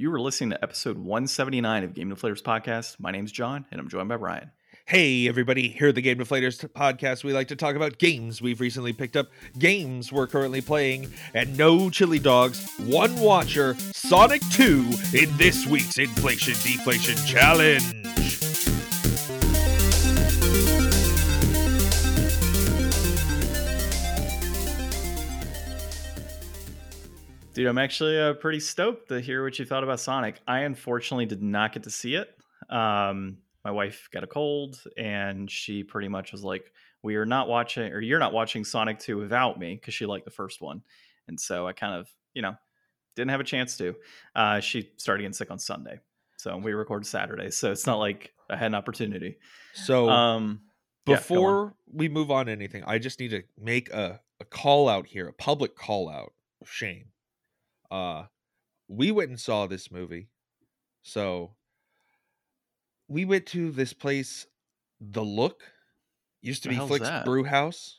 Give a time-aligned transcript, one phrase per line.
[0.00, 2.98] You were listening to episode 179 of Game Deflators podcast.
[2.98, 4.50] My name's John, and I'm joined by Ryan.
[4.86, 8.62] Hey, everybody, here at the Game Deflators podcast, we like to talk about games we've
[8.62, 9.28] recently picked up,
[9.58, 15.98] games we're currently playing, and no chili dogs, one watcher, Sonic 2 in this week's
[15.98, 18.19] Inflation Deflation Challenge.
[27.60, 30.40] Dude, I'm actually uh, pretty stoked to hear what you thought about Sonic.
[30.48, 32.34] I unfortunately did not get to see it.
[32.70, 36.72] Um, my wife got a cold, and she pretty much was like,
[37.02, 40.24] "We are not watching, or you're not watching Sonic 2 without me," because she liked
[40.24, 40.80] the first one,
[41.28, 42.56] and so I kind of, you know,
[43.14, 43.94] didn't have a chance to.
[44.34, 46.00] Uh, she started getting sick on Sunday,
[46.38, 49.36] so we record Saturday, so it's not like I had an opportunity.
[49.74, 50.62] So, Um,
[51.06, 54.88] yeah, before we move on to anything, I just need to make a, a call
[54.88, 57.10] out here, a public call out of shame.
[57.90, 58.24] Uh
[58.88, 60.28] we went and saw this movie.
[61.02, 61.52] So
[63.08, 64.46] we went to this place,
[65.00, 65.62] The Look.
[66.42, 67.24] Used to be Flix that?
[67.24, 67.98] Brew House.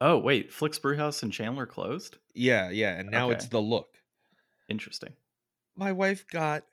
[0.00, 2.16] oh wait, Flix Brewhouse in Chandler closed.
[2.34, 3.88] Yeah, yeah, and now it's The Look.
[4.68, 5.12] Interesting.
[5.76, 6.64] My wife got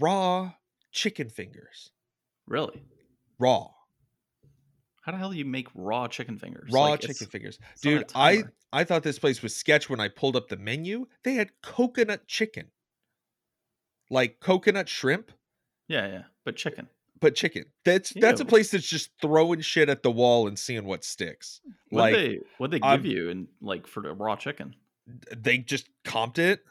[0.00, 0.52] raw
[0.92, 1.90] chicken fingers.
[2.46, 2.82] Really?
[3.38, 3.68] Raw.
[5.02, 6.70] How the hell do you make raw chicken fingers?
[6.72, 7.58] raw Like, chicken fingers.
[7.74, 10.48] it's on a dude i i thought this place was sketch when i pulled up
[10.48, 11.06] the menu.
[11.24, 12.66] They had coconut chicken.
[14.10, 15.32] Like coconut shrimp?
[15.86, 16.88] Yeah, yeah, but chicken.
[17.20, 17.64] but chicken.
[17.84, 21.60] That's that's a place that's just throwing shit at the wall and seeing what sticks.
[21.90, 24.74] What like they what they give you and like for the raw chicken?
[25.36, 26.62] they just comped it.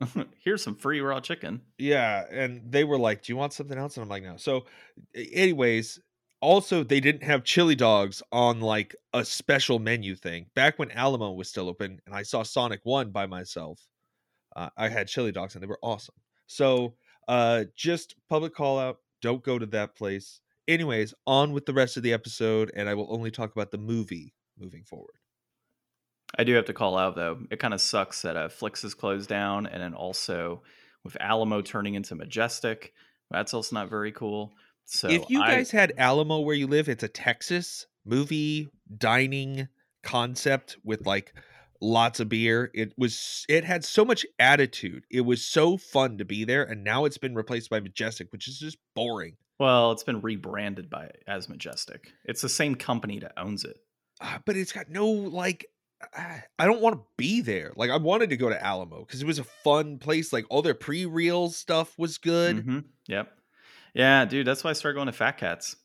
[0.44, 1.62] Here's some free raw chicken.
[1.78, 3.96] yeah and they were like do you want something else?
[3.96, 4.36] And i'm like no.
[4.36, 4.66] So
[5.14, 5.98] anyways
[6.40, 11.32] also they didn't have chili dogs on like a special menu thing back when alamo
[11.32, 13.80] was still open and i saw sonic 1 by myself
[14.56, 16.14] uh, i had chili dogs and they were awesome
[16.46, 16.94] so
[17.28, 21.96] uh just public call out don't go to that place anyways on with the rest
[21.96, 25.18] of the episode and i will only talk about the movie moving forward
[26.36, 27.38] I do have to call out though.
[27.50, 30.62] It kind of sucks that uh, Flix is closed down, and then also
[31.04, 32.92] with Alamo turning into Majestic,
[33.30, 34.52] that's also not very cool.
[34.90, 39.68] So if you I- guys had alamo where you live it's a texas movie dining
[40.02, 41.34] concept with like
[41.80, 46.24] lots of beer it was it had so much attitude it was so fun to
[46.24, 50.04] be there and now it's been replaced by majestic which is just boring well, it's
[50.04, 52.12] been rebranded by as Majestic.
[52.24, 53.76] It's the same company that owns it.
[54.20, 55.66] Ah, but it's got no like
[56.16, 59.26] i don't want to be there like i wanted to go to alamo because it
[59.26, 62.84] was a fun place like all their pre-reel stuff was good Mhm.
[63.08, 63.32] Yep.
[63.94, 65.76] Yeah, dude, that's why I started going to Fat Cats.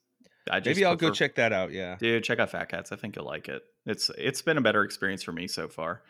[0.52, 2.92] I just maybe i'll go check that out yeah Dude, check out Fat Cats.
[2.92, 3.62] I think you'll like it.
[3.86, 6.02] It's it's been a better experience for me so far.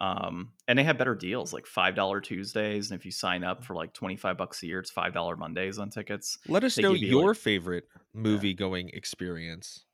[0.00, 3.64] Um, and they have better deals, like five dollar Tuesdays, and if you sign up
[3.64, 6.38] for like twenty five bucks a year, it's five dollar Mondays on tickets.
[6.48, 9.84] let us They know you, your like- favorite movie going experience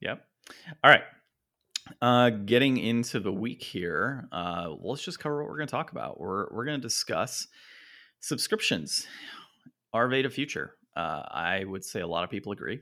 [0.00, 0.22] Yep.
[0.84, 1.02] All right.
[2.02, 5.92] Uh, getting into the week here, uh, let's just cover what we're going to talk
[5.92, 6.20] about.
[6.20, 7.46] We're we're going to discuss
[8.20, 9.06] subscriptions.
[9.94, 10.76] They future?
[10.96, 12.80] Uh, I would say a lot of people agree.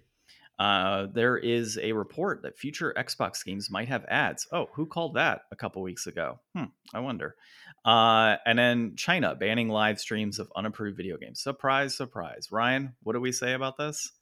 [0.59, 4.47] Uh, there is a report that future Xbox games might have ads.
[4.53, 6.39] Oh, who called that a couple weeks ago?
[6.55, 7.37] Hmm, I wonder.
[7.85, 11.41] Uh, and then China banning live streams of unapproved video games.
[11.41, 12.49] Surprise, surprise.
[12.53, 14.13] Ryan, what do we say about this?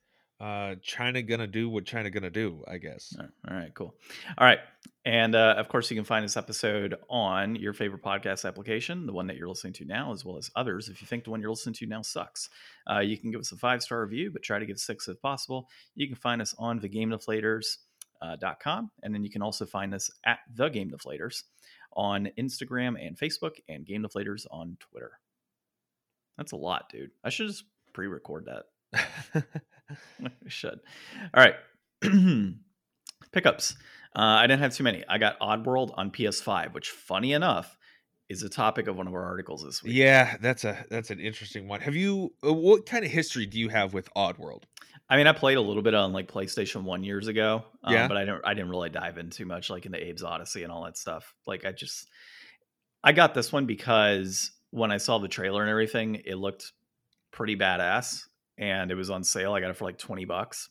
[0.41, 3.95] Uh china gonna do what china gonna do i guess All right, all right, cool.
[4.39, 4.61] All right.
[5.07, 9.15] And uh, of course, you can find this episode on your favorite podcast application, the
[9.15, 10.91] one that you're listening to now, as well as others.
[10.91, 12.51] If you think the one you're listening to now sucks,
[12.91, 15.19] uh, you can give us a five star review, but try to give six if
[15.23, 15.71] possible.
[15.95, 18.91] You can find us on thegamedeflators.com.
[19.03, 21.45] And then you can also find us at The Game Deflators
[21.95, 25.13] on Instagram and Facebook, and Game Deflators on Twitter.
[26.37, 27.11] That's a lot, dude.
[27.25, 27.65] I should just
[27.95, 28.67] pre record that.
[30.21, 30.81] we should.
[31.35, 31.55] All right.
[33.33, 33.77] Pickups.
[34.17, 35.05] Uh, I didn't have too many.
[35.09, 37.77] I got Oddworld on PS5, which, funny enough,
[38.29, 39.93] is the topic of one of our articles this week.
[39.97, 43.59] yeah that's a that's an interesting one have you uh, what kind of history do
[43.59, 44.63] you have with oddworld
[45.09, 48.07] I mean, I played a little bit on like PlayStation One years ago, um, Yeah.
[48.07, 48.43] but I didn't.
[48.45, 50.97] I didn't really dive in too much, like in the Abe's Odyssey and all that
[50.97, 51.35] stuff.
[51.49, 52.09] Like, I just,
[53.03, 56.71] I got this one because when I saw the trailer and everything, it looked
[57.33, 58.21] pretty badass,
[58.61, 59.55] and it was on sale.
[59.55, 60.69] I got it for like twenty bucks,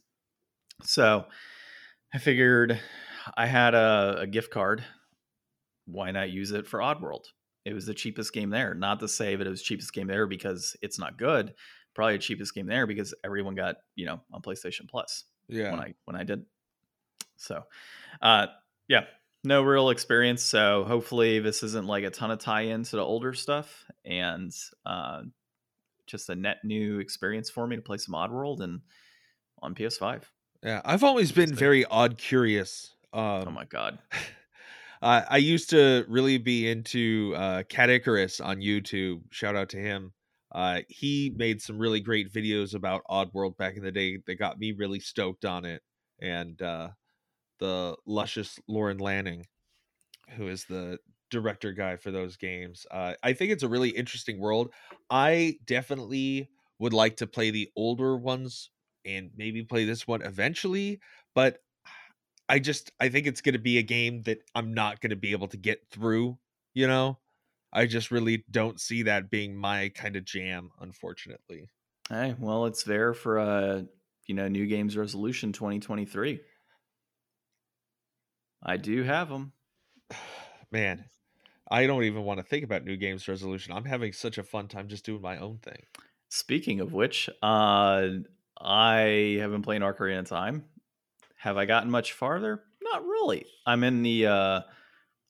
[0.83, 1.25] so
[2.13, 2.79] I figured
[3.35, 4.83] I had a, a gift card.
[5.85, 7.25] Why not use it for Oddworld?
[7.65, 8.73] It was the cheapest game there.
[8.73, 11.53] Not to say that it was cheapest game there because it's not good.
[11.95, 15.79] Probably the cheapest game there because everyone got you know on PlayStation Plus yeah when
[15.79, 16.45] I when I did.
[17.37, 17.63] So,
[18.21, 18.47] uh,
[18.87, 19.05] yeah,
[19.43, 20.43] no real experience.
[20.43, 24.51] So hopefully this isn't like a ton of tie-in to the older stuff, and
[24.85, 25.21] uh,
[26.09, 28.81] just a net new experience for me to play some Oddworld and
[29.61, 30.23] on PS5.
[30.63, 32.95] Yeah, I've always been very odd curious.
[33.13, 33.99] Um, oh my god.
[35.01, 39.21] I I used to really be into uh, Cat Icarus on YouTube.
[39.31, 40.13] Shout out to him.
[40.51, 44.59] Uh, he made some really great videos about Oddworld back in the day that got
[44.59, 45.81] me really stoked on it.
[46.21, 46.89] And uh,
[47.59, 49.45] the luscious Lorne Lanning,
[50.35, 50.97] who is the
[51.29, 54.73] director guy for those games, uh, I think it's a really interesting world.
[55.09, 56.49] I definitely
[56.79, 58.71] would like to play the older ones
[59.05, 60.99] and maybe play this one eventually,
[61.35, 61.59] but
[62.47, 65.15] I just I think it's going to be a game that I'm not going to
[65.15, 66.37] be able to get through,
[66.73, 67.19] you know?
[67.71, 71.69] I just really don't see that being my kind of jam, unfortunately.
[72.09, 73.83] Hey, well, it's there for uh,
[74.25, 76.39] you know, New Games Resolution 2023.
[78.63, 79.53] I do have them.
[80.71, 81.05] Man,
[81.71, 83.73] I don't even want to think about new games resolution.
[83.73, 85.83] I'm having such a fun time just doing my own thing.
[86.29, 88.07] Speaking of which, uh,
[88.59, 90.65] I have been playing Ocarina of Time.
[91.37, 92.63] Have I gotten much farther?
[92.81, 93.45] Not really.
[93.65, 94.61] I'm in the uh,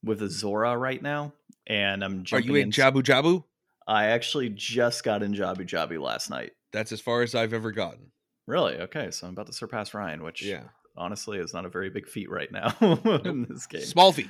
[0.03, 1.33] with the Zora right now,
[1.67, 3.43] and I'm Are you in into- Jabu Jabu?
[3.87, 6.51] I actually just got in Jabu Jabu last night.
[6.71, 8.11] That's as far as I've ever gotten.
[8.47, 8.75] Really?
[8.75, 10.63] Okay, so I'm about to surpass Ryan, which Yeah.
[10.95, 12.73] honestly is not a very big feat right now
[13.25, 13.81] in this game.
[13.81, 14.29] Small feet.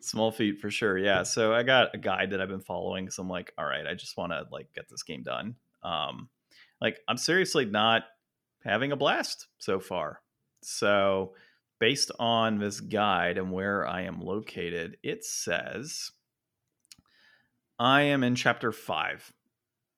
[0.00, 0.96] Small feet for sure.
[0.96, 1.22] Yeah.
[1.24, 3.94] So I got a guide that I've been following because I'm like, all right, I
[3.94, 5.56] just want to like get this game done.
[5.82, 6.28] Um,
[6.80, 8.04] like I'm seriously not
[8.64, 10.20] having a blast so far.
[10.62, 11.34] So
[11.80, 16.10] based on this guide and where I am located, it says
[17.78, 19.32] I am in chapter five,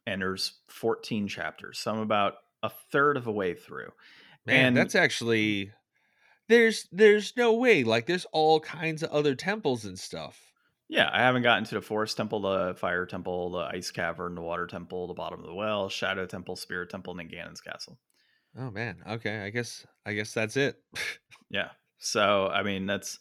[0.06, 1.78] and there's 14 chapters.
[1.78, 3.90] So I'm about a third of the way through.
[4.46, 5.72] Man, And- that's actually
[6.50, 7.84] there's there's no way.
[7.84, 10.52] Like there's all kinds of other temples and stuff.
[10.88, 14.40] Yeah, I haven't gotten to the forest temple, the fire temple, the ice cavern, the
[14.40, 17.98] water temple, the bottom of the well, shadow temple, spirit temple, and then Ganon's castle.
[18.58, 18.96] Oh man.
[19.08, 19.40] Okay.
[19.40, 20.76] I guess I guess that's it.
[21.52, 21.70] Yeah.
[21.98, 23.18] So I mean that's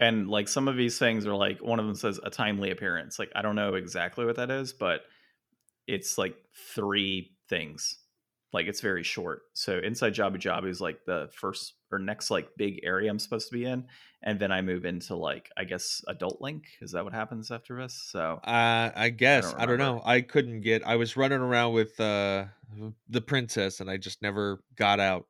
[0.00, 3.18] and like some of these things are like one of them says a timely appearance.
[3.18, 5.02] Like I don't know exactly what that is, but
[5.86, 6.36] it's like
[6.74, 7.98] three things.
[8.56, 9.42] Like it's very short.
[9.52, 13.48] So inside Jabu Jabu is like the first or next like big area I'm supposed
[13.50, 13.84] to be in,
[14.22, 16.64] and then I move into like I guess Adult Link.
[16.80, 17.94] Is that what happens after this?
[18.12, 19.96] So Uh, I guess I don't, remember.
[19.96, 20.02] know.
[20.04, 20.86] I couldn't get.
[20.86, 22.46] I was running around with uh,
[23.08, 25.26] the princess, and I just never got out.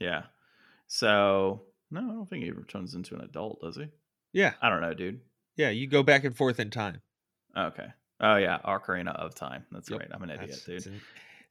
[0.00, 0.22] Yeah.
[0.86, 3.88] So no, I don't think he ever turns into an adult, does he?
[4.32, 5.20] Yeah, I don't know, dude.
[5.56, 5.70] yeah.
[5.70, 7.02] You go back and forth in time.
[7.56, 7.88] Okay.
[8.20, 9.64] Oh yeah, Ocarina of Time.
[9.72, 10.08] That's Yep, right.
[10.14, 11.00] I'm an idiot, That's, dude.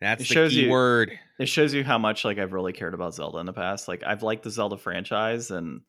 [0.02, 1.18] That's It the shows key you- word.
[1.40, 3.88] It shows you how much like I've really cared about Zelda in the past.
[3.88, 5.82] Like I've liked the Zelda franchise and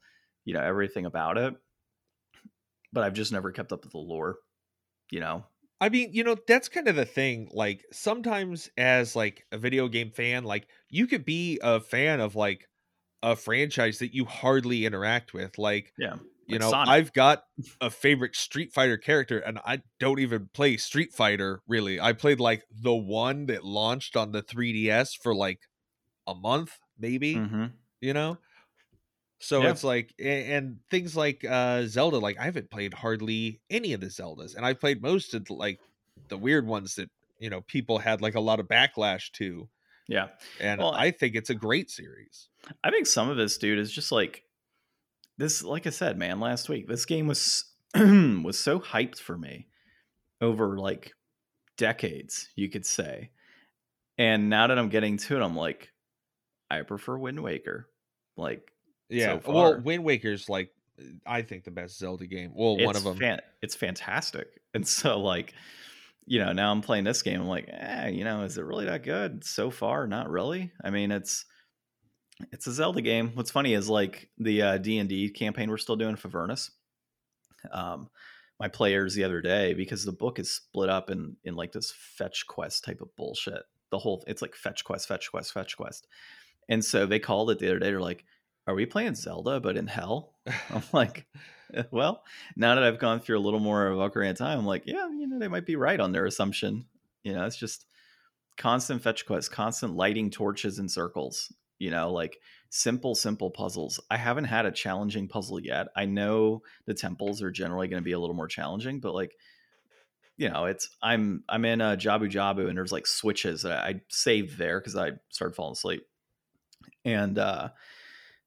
[0.44, 1.54] you know everything about it,
[2.92, 4.36] but I've just never kept up with the lore.
[5.10, 5.44] You know.
[5.80, 7.48] I mean, you know, that's kind of the thing.
[7.52, 12.36] Like sometimes as like a video game fan, like you could be a fan of
[12.36, 12.68] like
[13.22, 15.58] a franchise that you hardly interact with.
[15.58, 16.16] Like, Yeah.
[16.46, 16.86] You Like know, Sonic.
[16.86, 17.44] I've got
[17.80, 22.00] a favorite Street Fighter character and I don't even play Street Fighter really.
[22.00, 25.60] I played like the one that launched on the 3DS for like
[26.26, 28.38] a month, maybe, hmm you know?
[29.40, 29.66] So Yeah.
[29.66, 34.06] it's like and things like uh Zelda like I haven't played hardly any of the
[34.06, 35.80] Zeldas and I played most of the, like
[36.28, 39.68] the weird ones that you know people had like a lot of backlash to
[40.08, 40.30] Yeah.
[40.60, 42.50] and Well, I think it's a great series.
[42.84, 44.44] I think some of this, dude, is just like
[45.38, 45.62] this.
[45.62, 49.68] Like I said, man, last week this game was was so hyped for me
[50.40, 51.12] over like
[51.76, 53.30] decades, you could say.
[54.18, 55.90] And now that I'm getting to it, I'm like,
[56.70, 57.88] I prefer Wind Waker.
[58.36, 58.70] Like,
[59.08, 59.40] Yeah.
[59.44, 59.80] so well.
[59.80, 60.70] Wind Waker's like
[61.26, 62.52] I think the best Zelda game.
[62.54, 63.16] Well, one it's of them.
[63.16, 64.46] fan- it's fantastic.
[64.74, 65.54] And so, like,
[66.26, 67.40] you know, now I'm playing this game.
[67.40, 70.06] I'm like, eh, you know, is it really that good so far?
[70.06, 70.70] Not really.
[70.84, 71.44] I mean, it's
[72.52, 73.32] it's a Zelda game.
[73.34, 76.70] What's funny is like the uh, D and D campaign we're still doing for Avernus.
[77.70, 78.08] Um,
[78.58, 81.92] my players the other day because the book is split up in in like this
[81.92, 83.62] fetch quest type of bullshit.
[83.90, 86.06] The whole it's like fetch quest, fetch quest, fetch quest.
[86.68, 87.86] And so they called it the other day.
[87.90, 88.24] They're like,
[88.66, 90.34] "Are we playing Zelda but in hell?"
[90.70, 91.26] I'm like,
[91.74, 92.22] "Eh, well,
[92.56, 95.08] now that I've gone through a little more of Ocarina of Time, I'm like, yeah,
[95.08, 96.86] you know, they might be right on their assumption.
[97.24, 97.84] You know, it's just
[98.56, 101.52] constant fetch quests, constant lighting torches in circles.
[101.82, 102.38] You know, like
[102.70, 103.98] simple, simple puzzles.
[104.08, 105.88] I haven't had a challenging puzzle yet.
[105.96, 109.34] I know the temples are generally going to be a little more challenging, but like,
[110.36, 114.00] you know, it's I'm I'm in a Jabu Jabu and there's like switches that I
[114.10, 116.06] saved there because I started falling asleep,
[117.04, 117.70] and uh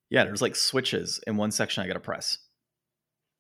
[0.10, 2.38] yeah, there's like switches in one section I got to press.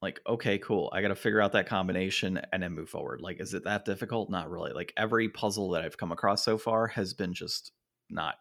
[0.01, 0.89] Like okay cool.
[0.93, 3.21] I got to figure out that combination and then move forward.
[3.21, 4.29] Like is it that difficult?
[4.29, 4.73] Not really.
[4.73, 7.71] Like every puzzle that i've come across so far has been just
[8.09, 8.35] not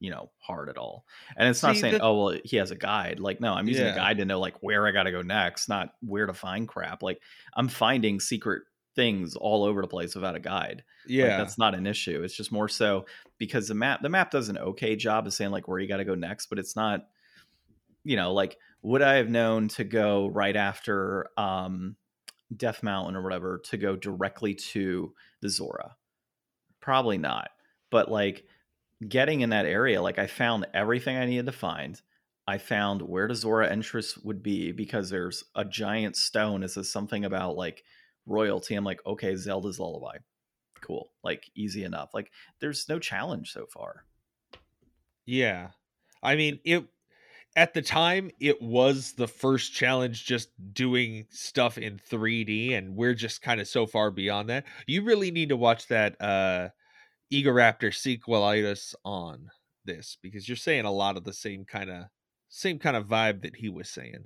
[0.00, 1.04] you know hard at all.
[1.36, 3.20] And it's not saying the- oh well he has a guide.
[3.20, 3.92] Like no i'm using Yeah.
[3.92, 7.02] a guide to know like where i gotta go next not where to find crap.
[7.02, 7.20] Like
[7.54, 8.62] i'm finding secret
[8.96, 10.84] things all over the place without a guide.
[11.06, 11.36] Like, Yeah.
[11.38, 12.22] that's not an issue.
[12.22, 13.06] It's just more so
[13.38, 16.04] because the map the map does an okay job of saying like where you gotta
[16.04, 17.06] go next but it's not
[18.04, 21.96] you know like would i have known to go right after um
[22.54, 25.96] death mountain or whatever to go directly to the zora?
[26.80, 27.48] Probably not.
[27.90, 28.44] But like
[29.08, 32.00] getting in that area like i found everything i needed to find.
[32.46, 36.60] I found where the zora entrance would be because there's a giant stone.
[36.60, 37.84] That says something about like
[38.26, 38.74] royalty.
[38.74, 40.18] I'm like okay zelda's lullaby.
[40.80, 41.10] Cool.
[41.22, 42.10] Like easy enough.
[42.12, 42.30] Like
[42.60, 44.04] there's no challenge so far.
[45.24, 45.68] Yeah.
[46.22, 46.84] I mean, it
[47.56, 53.14] at the time it was the first challenge just doing stuff in 3D and we're
[53.14, 54.64] just kind of so far beyond that.
[54.86, 56.68] You really need to watch that uh
[57.42, 59.48] Egoraptor sequelitis on
[59.84, 62.04] this because you're saying a lot of the same kind of
[62.48, 64.24] same kind of vibe that he was saying.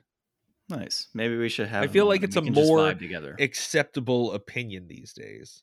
[0.69, 3.37] nice maybe we should have I feel like it's a we can just more together
[3.39, 5.63] Acceptable opinion these days.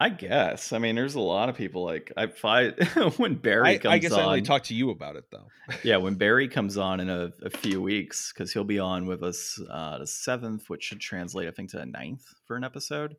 [0.00, 0.72] I guess.
[0.72, 2.82] I mean, there's a lot of people like I fight
[3.16, 4.20] when Barry I, comes I guess on.
[4.20, 5.46] I only talked to you about it though.
[5.84, 9.22] yeah, when Barry comes on in a, a few weeks, because he'll be on with
[9.22, 13.14] us uh, the seventh, which should translate, I think, to the ninth for an episode.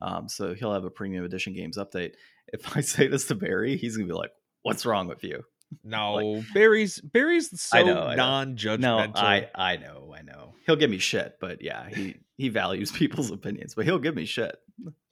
[0.00, 2.12] Um, so he'll have a premium edition games update.
[2.52, 5.44] If I say this to Barry, he's gonna be like, "What's wrong with you?"
[5.84, 8.16] No, Barry's Barry's so I know, I know.
[8.16, 8.80] non-judgmental.
[8.80, 10.54] No, I I know, I know.
[10.66, 14.24] He'll give me shit, but yeah, he he values people's opinions, but he'll give me
[14.24, 14.56] shit.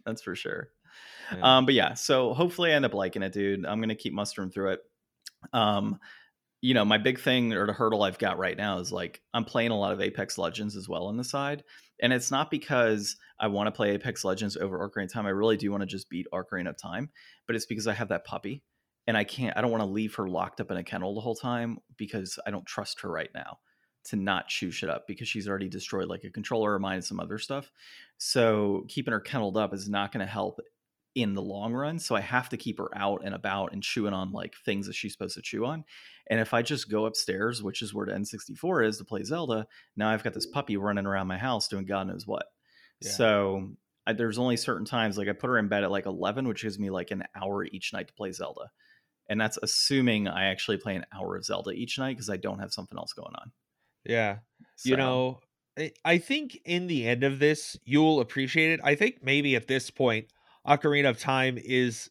[0.05, 0.71] That's for sure.
[1.33, 1.59] Yeah.
[1.59, 3.65] Um, but yeah, so hopefully I end up liking it, dude.
[3.65, 4.81] I'm gonna keep mustering through it.
[5.53, 6.01] Um,
[6.61, 9.45] you know, my big thing or the hurdle I've got right now is like I'm
[9.45, 11.63] playing a lot of Apex Legends as well on the side.
[12.01, 15.27] And it's not because I want to play Apex Legends over Ocarina of Time.
[15.27, 17.11] I really do want to just beat Ocarina of Time,
[17.47, 18.63] but it's because I have that puppy
[19.07, 21.21] and I can't I don't want to leave her locked up in a kennel the
[21.21, 23.59] whole time because I don't trust her right now
[24.05, 27.05] to not chew shit up because she's already destroyed like a controller of mine and
[27.05, 27.71] some other stuff.
[28.19, 30.61] So keeping her kenneled up is not going to help
[31.15, 31.99] in the long run.
[31.99, 34.95] So I have to keep her out and about and chewing on like things that
[34.95, 35.85] she's supposed to chew on.
[36.31, 39.67] And if I just go upstairs, which is where the N64 is to play Zelda,
[39.97, 42.47] now I've got this puppy running around my house doing God knows what.
[43.01, 43.11] Yeah.
[43.13, 43.71] So
[44.07, 46.63] I, there's only certain times, like I put her in bed at like 11, which
[46.63, 48.71] gives me like an hour each night to play Zelda.
[49.31, 52.59] And that's assuming I actually play an hour of Zelda each night because I don't
[52.61, 53.53] have something else going on.
[54.05, 54.39] yeah.
[54.77, 55.41] So, you know
[55.79, 59.69] I- i think in the end of this you'll appreciate it i think maybe at
[59.69, 60.27] this point
[60.67, 62.11] ocarina of time is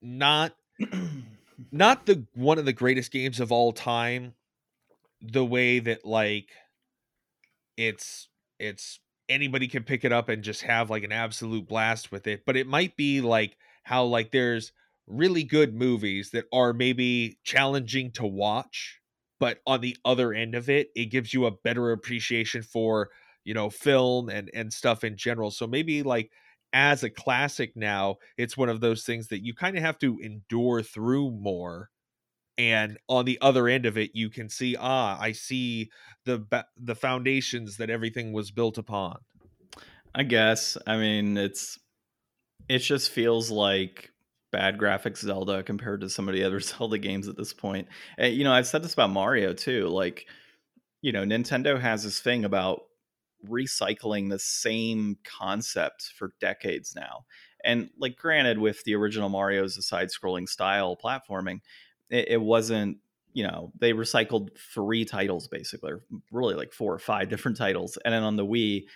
[0.00, 0.54] not
[1.72, 4.34] not the one of the greatest games of all time
[5.20, 6.50] the way that like
[7.76, 12.26] it's it's anybody can pick it up and just have like an absolute blast with
[12.26, 14.72] it but it might be like how like there's
[15.06, 19.00] really good movies that are maybe challenging to watch
[19.38, 23.10] but on the other end of it it gives you a better appreciation for
[23.44, 25.50] you know film and and stuff in general.
[25.50, 26.30] So maybe like
[26.72, 30.18] as a classic now it's one of those things that you kind of have to
[30.20, 31.90] endure through more
[32.58, 35.90] and on the other end of it you can see ah i see
[36.24, 39.18] the the foundations that everything was built upon
[40.14, 40.76] I guess.
[40.86, 41.78] I mean, it's
[42.68, 44.10] it just feels like
[44.52, 47.88] bad graphics Zelda compared to some of the other Zelda games at this point.
[48.18, 49.88] And, you know, I've said this about Mario too.
[49.88, 50.26] Like,
[51.02, 52.82] you know, Nintendo has this thing about
[53.48, 57.24] recycling the same concept for decades now.
[57.64, 61.60] And like, granted, with the original Mario's a side-scrolling style platforming,
[62.10, 62.98] it, it wasn't.
[63.32, 67.96] You know, they recycled three titles basically, or really like four or five different titles,
[68.04, 68.86] and then on the Wii,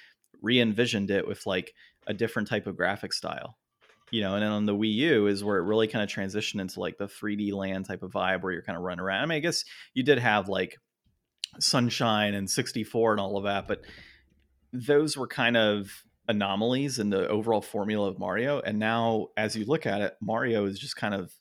[0.43, 1.73] re-envisioned it with like
[2.07, 3.57] a different type of graphic style
[4.11, 6.61] you know and then on the wii u is where it really kind of transitioned
[6.61, 9.27] into like the 3d land type of vibe where you're kind of running around i
[9.27, 10.79] mean i guess you did have like
[11.59, 13.81] sunshine and 64 and all of that but
[14.75, 19.65] those were kind of anomalies in the overall formula of mario and now as you
[19.67, 21.33] look at it mario is just kind of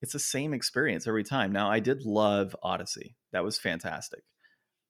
[0.00, 1.50] it's the same experience every time.
[1.50, 3.16] Now i did love odyssey.
[3.32, 4.20] That was fantastic.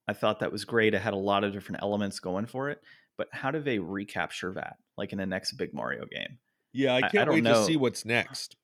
[0.07, 0.92] I thought that was great.
[0.92, 2.80] It had a lot of different elements going for it
[3.16, 6.38] but how do they recapture that like in the next big mario game?
[6.75, 7.54] Yeah i I- I can't don't wait know.
[7.54, 8.57] to see what's next.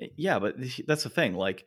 [0.00, 0.56] Eh, yeah but
[0.88, 1.64] that's the thing like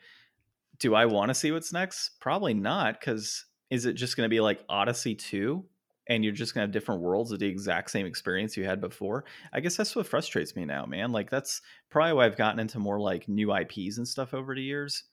[0.79, 2.19] do i want to see what's next?
[2.19, 5.63] Probably not because is it just going to be like odyssey 2
[6.07, 8.81] and you're just going to have different worlds of the exact same experience you had
[8.81, 12.59] before i guess that's what frustrates me now man like that's probably why i've gotten
[12.59, 15.03] into more like new ips and stuff over the years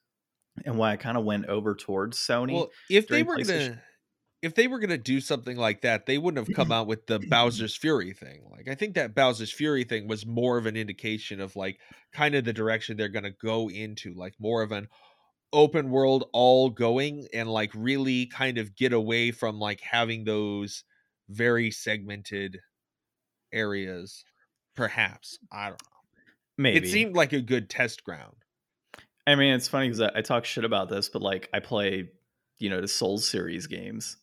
[0.64, 3.78] and why i kind of went over towards sony well if they were gonna
[4.42, 7.06] if they were going to do something like that, they wouldn't have come out with
[7.06, 8.42] the Bowser's Fury thing.
[8.50, 11.78] Like I think that Bowser's Fury thing was more of an indication of like
[12.12, 14.88] kind of the direction they're going to go into, like more of an
[15.52, 20.84] open world all going and like really kind of get away from like having those
[21.28, 22.60] very segmented
[23.52, 24.24] areas
[24.74, 25.88] perhaps i don't know
[26.58, 28.36] Maybe it seemed like a good test ground
[29.26, 32.10] I mean, it's funny because I, I talk shit about this, but like I play,
[32.58, 34.16] you know, the Souls series games,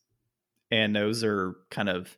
[0.71, 2.17] and those are kind of,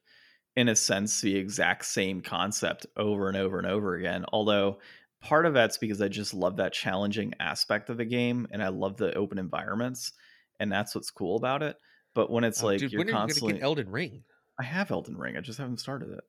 [0.56, 4.26] in a sense, the exact same concept over and over and over again.
[4.34, 4.80] Although
[5.22, 8.70] part of that's because I just love that challenging aspect of the game, and I
[8.70, 10.14] love the open environments,
[10.60, 11.78] and that's what's cool about it.
[12.14, 14.24] But when it's Oh, like dude, you're when are you gonna get elden ring
[14.60, 16.24] I have Elden Ring, I just haven't started it.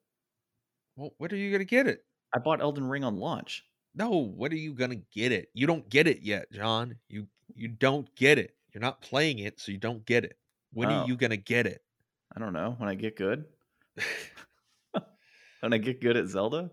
[0.95, 3.65] well when are you gonna get it I bought Elden Ring on launch.
[3.95, 7.67] no when are you gonna get it you don't get it yet john you you
[7.67, 10.37] don't get it you're not playing it so you don't get it
[10.71, 11.03] when Oh.
[11.03, 11.81] are you gonna get it
[12.35, 13.45] I don't know when I get good.
[15.61, 16.71] when I get good at Zelda,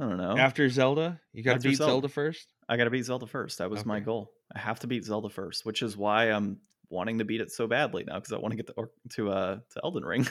[0.00, 0.36] I don't know.
[0.36, 1.92] after zelda you gotta beat zelda.
[1.92, 2.08] Zelda.
[2.08, 3.58] first I got to beat Zelda first.
[3.58, 4.32] That was my goal.
[4.54, 6.58] I have to beat Zelda first, which is why I'm
[6.88, 9.58] wanting to beat it so badly now because I want to get to, to uh
[9.72, 10.26] to Elden Ring.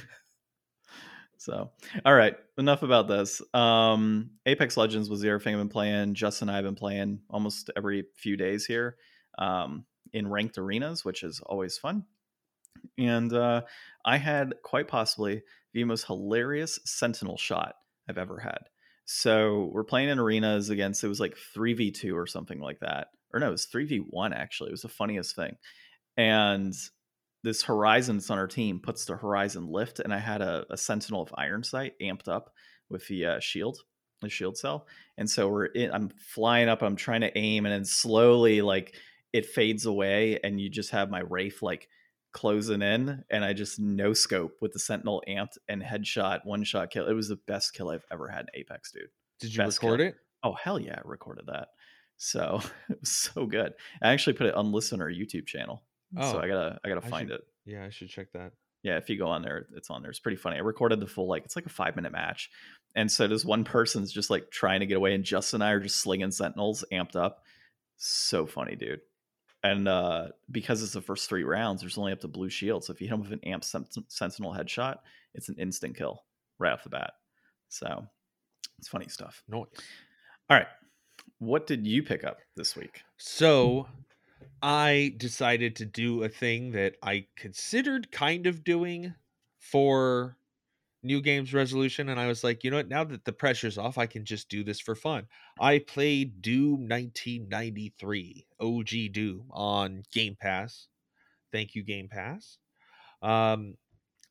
[1.37, 1.69] so,
[2.03, 3.43] all right, enough about this.
[3.53, 6.15] Um Apex Legends was the other thing I've been playing.
[6.15, 8.95] Justin and I have been playing almost every few days here
[9.37, 12.05] um in ranked arenas, which is always fun.
[12.97, 13.61] And uh
[14.03, 17.75] I had quite possibly the most hilarious sentinel shot
[18.09, 18.63] I've ever had.
[19.05, 23.07] So we're playing in arenas against it was like 3v2 or something like that.
[23.33, 24.69] Or no, it was 3v1 actually.
[24.69, 25.55] It was the funniest thing.
[26.17, 26.73] And
[27.43, 31.23] this Horizon on our team puts the Horizon lift, and I had a, a Sentinel
[31.23, 32.53] of Iron Sight amped up
[32.89, 33.79] with the uh, shield,
[34.21, 34.85] the shield cell.
[35.17, 38.95] And so we're in, I'm flying up, I'm trying to aim, and then slowly like
[39.33, 41.87] it fades away, and you just have my Wraith like
[42.33, 46.89] closing in, and I just no scope with the Sentinel amped and headshot, one shot
[46.91, 47.07] kill.
[47.07, 49.09] It was the best kill I've ever had in Apex, dude.
[49.39, 50.07] did you Best record kill.
[50.09, 51.67] it Oh hell yeah, I recorded that.
[52.17, 53.73] So it was so good.
[54.01, 55.83] I actually put it on listen our YouTube channel.
[56.17, 57.41] Oh, so I gotta I gotta I find should- it.
[57.65, 58.51] yeah i should check that
[58.83, 60.09] Yeah, if you go on there, it's on there.
[60.11, 60.57] It's pretty funny.
[60.57, 62.49] I recorded the full like it's like a five minute match,
[62.95, 65.73] and so this one person's just like trying to get away, and Justin and I
[65.73, 67.43] are just slinging sentinels, amped up.
[67.97, 69.01] So funny, dude.
[69.63, 72.83] And uh because it's the first three rounds, there's only up to blue shield.
[72.83, 74.97] So if you hit him with an amp sent- sentinel headshot,
[75.33, 76.23] it's an instant kill
[76.59, 77.13] right off the bat.
[77.69, 78.07] So
[78.79, 79.43] it's funny stuff.
[79.47, 79.67] noise
[80.49, 80.67] All right,
[81.39, 83.03] what did you pick up this week?
[83.17, 83.87] So
[84.61, 89.13] I decided to do a thing that I considered kind of doing
[89.59, 90.37] for
[91.03, 93.97] new games resolution and I was like, you know what, now that the pressure's off,
[93.97, 95.27] I can just do this for fun.
[95.59, 100.87] I played Doom 1993, OG Doom on Game Pass.
[101.51, 102.57] Thank you Game Pass.
[103.21, 103.75] Um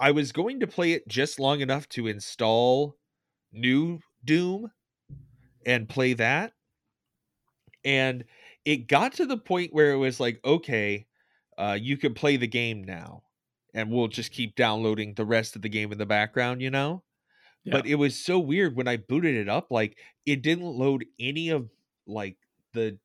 [0.00, 2.96] I was going to play it just long enough to install
[3.52, 4.70] new Doom
[5.66, 6.52] and play that.
[7.84, 8.24] And
[8.64, 11.06] it got to the point where it was like, okay,
[11.58, 13.22] uh, you can play the game now,
[13.74, 17.04] and we'll just keep downloading the rest of the game in the background, you know?
[17.70, 21.50] But it was so weird when I booted it up, like it didn't load any
[21.50, 21.70] of
[22.06, 22.36] like
[22.74, 22.98] the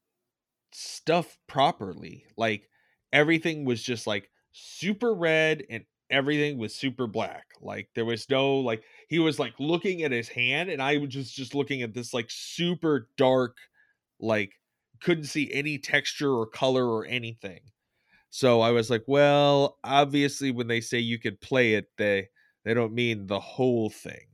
[0.73, 2.25] stuff properly.
[2.37, 2.69] Like
[3.13, 7.45] everything was just like super red and everything was super black.
[7.61, 11.09] Like there was no like he was like looking at his hand and I was
[11.09, 13.57] just just looking at this like super dark
[14.19, 14.53] like
[15.01, 17.61] couldn't see any texture or color or anything.
[18.35, 22.27] So I was like, well, obviously when they say you could play it, they
[22.65, 24.27] they don't mean the whole thing.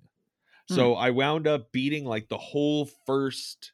[0.65, 3.73] So I wound up beating like the whole first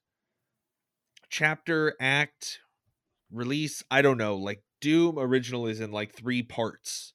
[1.29, 2.59] chapter act
[3.31, 3.83] release.
[3.91, 7.13] I don't know, like Doom original is in like three parts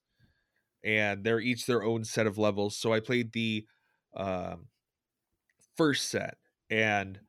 [0.84, 2.76] and they're each their own set of levels.
[2.78, 3.66] So I played the
[4.14, 4.68] um
[5.76, 6.38] first set
[6.70, 7.20] and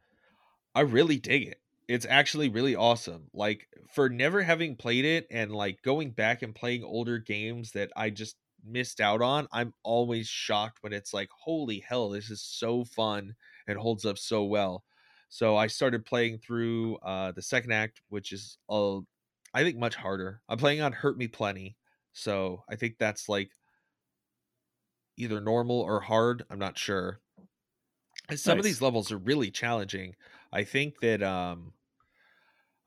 [0.76, 1.63] I really dig it.
[1.94, 3.30] It's actually really awesome.
[3.34, 7.92] Like for never having played it and like going back and playing older games that
[7.96, 12.42] I just missed out on, I'm always shocked when it's like, holy hell, this is
[12.42, 13.36] so fun
[13.68, 14.84] and holds up so well.
[15.30, 18.98] So I started playing through uh the second act, which is uh
[19.54, 20.42] I think much harder.
[20.50, 21.78] I'm playing on Hurt Me Plenty.
[22.14, 23.52] So I think that's like
[25.18, 26.44] either normal or hard.
[26.50, 27.20] I'm not sure.
[28.30, 30.16] And some of these levels are really challenging.
[30.52, 31.74] I think that um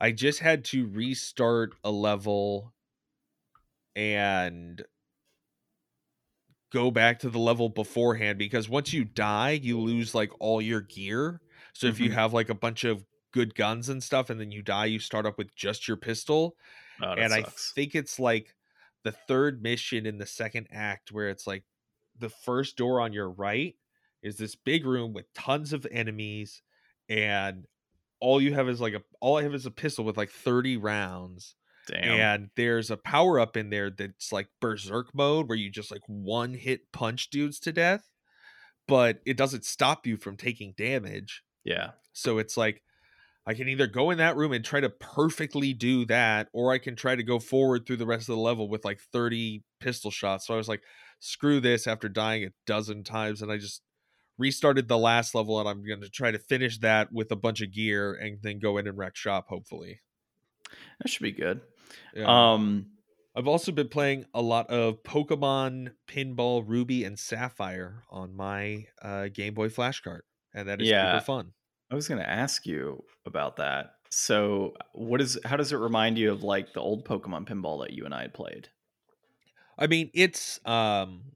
[0.01, 2.75] I just had to restart a level
[3.95, 4.85] and
[6.73, 10.81] go back to the level beforehand because once you die, you lose like all your
[10.81, 11.41] gear.
[11.73, 12.13] So if you Mhm.
[12.13, 15.27] have like a bunch of good guns and stuff and then you die, you start
[15.27, 16.57] up with just your pistol
[17.01, 18.55] Oh, and I think it's like
[19.05, 21.65] the third mission in the second act where it's like
[22.19, 23.77] the first door on your right
[24.23, 26.63] is this big room with tons of enemies
[27.09, 27.67] and
[28.21, 30.77] all you have is like a all I have is a pistol with like 30
[30.77, 31.55] rounds.
[31.89, 32.21] Damn.
[32.21, 36.03] And there's a power up in there that's like berserk mode where you just like
[36.07, 38.09] one hit punch dudes to death,
[38.89, 41.43] but it doesn't stop you from taking damage.
[41.65, 41.91] yeah.
[42.13, 42.83] So it's like
[43.47, 46.79] I can either go in that room and try to perfectly do that, or I
[46.79, 50.11] can try to go forward through the rest of the level with like 30 pistol
[50.11, 50.47] shots.
[50.47, 50.83] So I was like,
[51.21, 53.43] screw this after dying a dozen times.
[53.43, 53.83] And I just
[54.39, 57.61] restarted the last level and I'm going to try to finish that with a bunch
[57.63, 60.01] of gear and then go in and wreck shop, hopefully.
[61.01, 61.61] That should be good.
[62.15, 62.53] Yeah.
[62.53, 62.91] Um
[63.35, 69.29] I've also been playing a lot of Pokemon Pinball Ruby and Sapphire on my uh,
[69.29, 71.13] Game Boy Flash cart, and that is Yeah.
[71.13, 71.53] super fun.
[71.91, 73.97] I was going to ask you about that.
[74.09, 77.93] So, what is how does it remind you of like the old Pokemon pinball that
[77.93, 78.71] you and I had played?
[79.79, 81.33] I mean, it's um,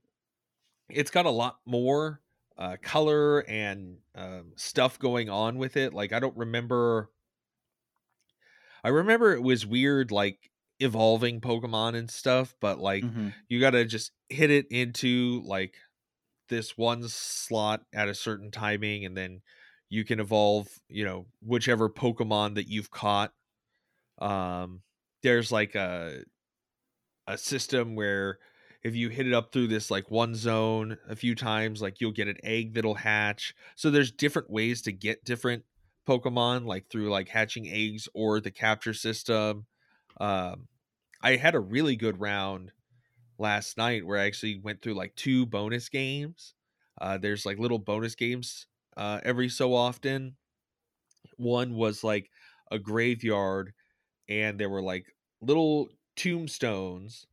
[0.88, 2.22] it's got a lot more
[2.60, 5.94] uh, color and um, stuff going on with it.
[5.94, 7.10] Like I don't remember.
[8.84, 13.34] I remember it was weird, like evolving Pokemon and stuff, but like Mhm.
[13.48, 15.76] you got to just hit it into like
[16.48, 19.42] this one slot at a certain timing and then
[19.90, 23.34] you can evolve you know whichever pokemon that you've caught
[24.20, 24.82] um
[25.22, 26.24] there's like a
[27.26, 28.38] a system where
[28.82, 32.12] if you hit it up through this like one zone a few times like you'll
[32.12, 35.64] get an egg that'll hatch so there's different ways to get different
[36.08, 39.66] pokemon like through like hatching eggs or the capture system
[40.20, 40.66] um
[41.22, 42.72] i had a really good round
[43.40, 46.54] last night where I actually went through like two bonus games.
[47.00, 48.66] Uh, there's like little bonus games
[48.96, 50.36] uh, every so often.
[51.36, 52.30] One was like
[52.70, 53.72] a graveyard,
[54.28, 55.06] and there were like
[55.40, 57.26] little tombstones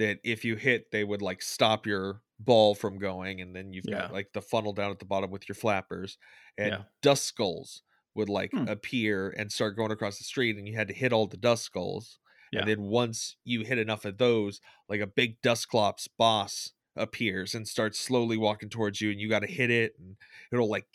[0.00, 3.86] that if you hit, they would like stop your ball from going, and then you've
[3.86, 4.08] Yeah.
[4.08, 6.18] got like the funnel down at the bottom with your flappers,
[6.58, 6.84] and Yeah.
[7.02, 7.82] Duskulls
[8.14, 8.64] would like Hmm.
[8.66, 12.18] appear and start going across the street, and you had to hit all the Duskulls.
[12.52, 12.60] Yeah.
[12.60, 17.68] And then once you hit enough of those, like a big Dusclops boss appears and
[17.68, 20.16] starts slowly walking towards you, and you got to hit it, and
[20.52, 20.88] it'll like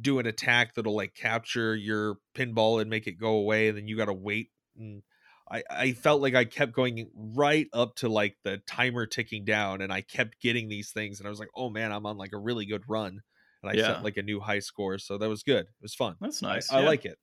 [0.00, 3.88] do an attack that'll like capture your pinball and make it go away, and then
[3.88, 4.50] you got to wait.
[4.76, 5.02] And
[5.50, 9.80] I I felt like I kept going right up to like the timer ticking down,
[9.82, 12.32] and I kept getting these things, and I was like, oh man, I'm on like
[12.32, 13.20] a really good run,
[13.62, 13.76] and I Yeah.
[13.76, 15.66] set like a new high score, so that was good.
[15.66, 16.16] It was fun.
[16.20, 16.74] That's nice.
[16.74, 16.80] I, yeah.
[16.80, 17.18] like it.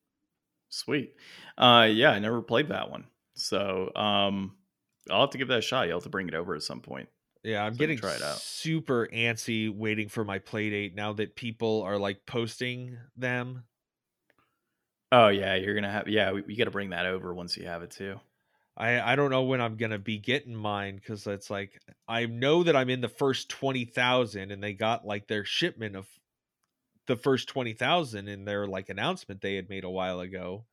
[0.70, 1.16] Sweet.
[1.58, 3.08] Uh yeah, I never played that one.
[3.36, 4.58] So, um
[5.10, 5.88] I'll have to give that a shot.
[5.88, 7.10] You'll have to bring it over at some point.
[7.44, 8.42] Yeah, I'm So getting try it out.
[8.42, 13.66] super antsy waiting for my Playdate now that people are like posting them.
[15.12, 16.32] Oh yeah, you're gonna have yeah.
[16.32, 18.20] We, we got to bring that over once you have it too.
[18.78, 22.64] I I don't know when I'm gonna be getting mine because it's like I know
[22.64, 26.08] that I'm in the first twenty thousand and they got like their shipment of
[27.08, 30.66] the first twenty thousand in their like announcement they had made a while ago,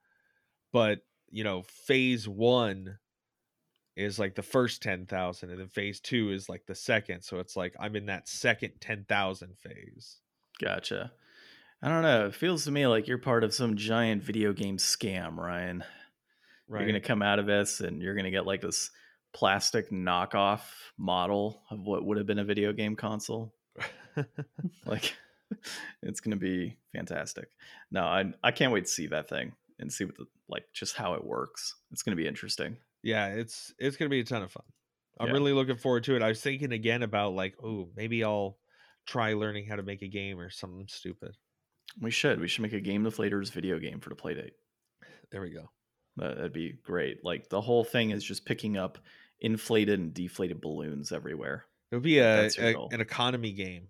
[0.73, 2.99] but you know phase one
[3.97, 7.38] is like the first ten thousand and then phase two is like the second, so
[7.38, 10.18] it's like I'm in that second ten thousand phase.
[10.61, 11.12] Gotcha.
[11.83, 12.27] I don't know.
[12.27, 15.83] It feels to me like you're part of some giant video game scam, Ryan.
[16.68, 16.81] Right.
[16.83, 18.90] You're gonna come out of this and you're gonna get like this
[19.35, 20.61] plastic knockoff
[20.97, 23.55] model of what would have been a video game console.
[24.85, 25.14] Like
[26.03, 27.49] it's gonna be fantastic.
[27.90, 30.95] No, I I can't wait to see that thing and see what the like just
[30.97, 31.75] how it works.
[31.92, 32.77] It's gonna be interesting.
[33.03, 34.62] yeah it's it's gonna be a ton of fun
[35.18, 35.33] i'm Yeah.
[35.33, 38.59] really looking forward to it i was thinking again about like oh maybe i'll
[39.07, 41.35] try learning how to make a game or something stupid
[42.00, 42.40] We should.
[42.40, 44.52] We should make a Game Deflators video game for the Playdate.
[45.31, 45.70] there we go
[46.16, 47.24] That- That'd be great.
[47.24, 48.98] Like the whole thing is just picking up
[49.40, 51.66] inflated and deflated balloons everywhere.
[51.90, 53.88] It would be a, a- an economy game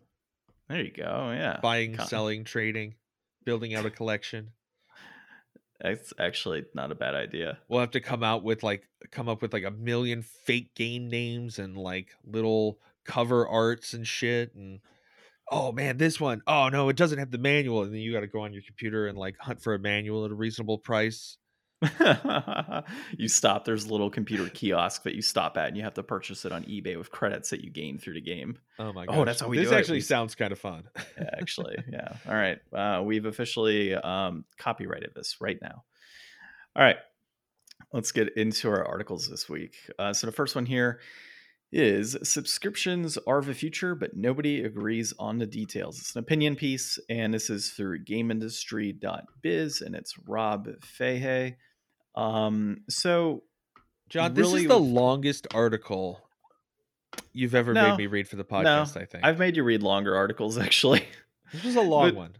[0.68, 1.30] There you go.
[1.32, 1.58] Yeah.
[1.62, 2.94] buying Econ- selling trading
[3.44, 4.52] building out a collection
[5.80, 7.58] That's actually not a bad idea.
[7.68, 11.08] we'll have to come out with like come up with like a million fake game
[11.08, 14.78] names and like little cover arts and shit and
[15.52, 18.20] oh man this one oh no it doesn't have the manual and then you got
[18.20, 21.36] to go on your computer and like hunt for a manual at a reasonable price
[23.18, 23.64] you stop.
[23.64, 26.52] There's a little computer kiosk that you stop at, and you have to purchase it
[26.52, 28.58] on eBay with credits that you gain through the game.
[28.78, 29.18] Oh my god!
[29.18, 29.78] Oh, that's how we This do it.
[29.78, 30.84] actually We- sounds kind of fun.
[31.18, 32.12] Yeah, actually, yeah.
[32.28, 35.82] All right, uh, we've officially um, copyrighted this right now.
[36.76, 36.98] All right,
[37.92, 39.74] let's get into our articles this week.
[39.98, 41.00] Uh, so the first one here
[41.72, 45.98] is subscriptions are the future, but nobody agrees on the details.
[45.98, 51.56] It's an opinion piece, and this is through GameIndustry.biz, and it's Rob Fahey.
[52.14, 53.42] Um, so
[54.10, 56.20] John, this Really is the longest article
[57.32, 57.90] you've ever No.
[57.90, 59.00] made me read for the no, podcast.
[59.00, 61.04] I think I've made you read longer articles actually.
[61.52, 62.32] this was a long but- one.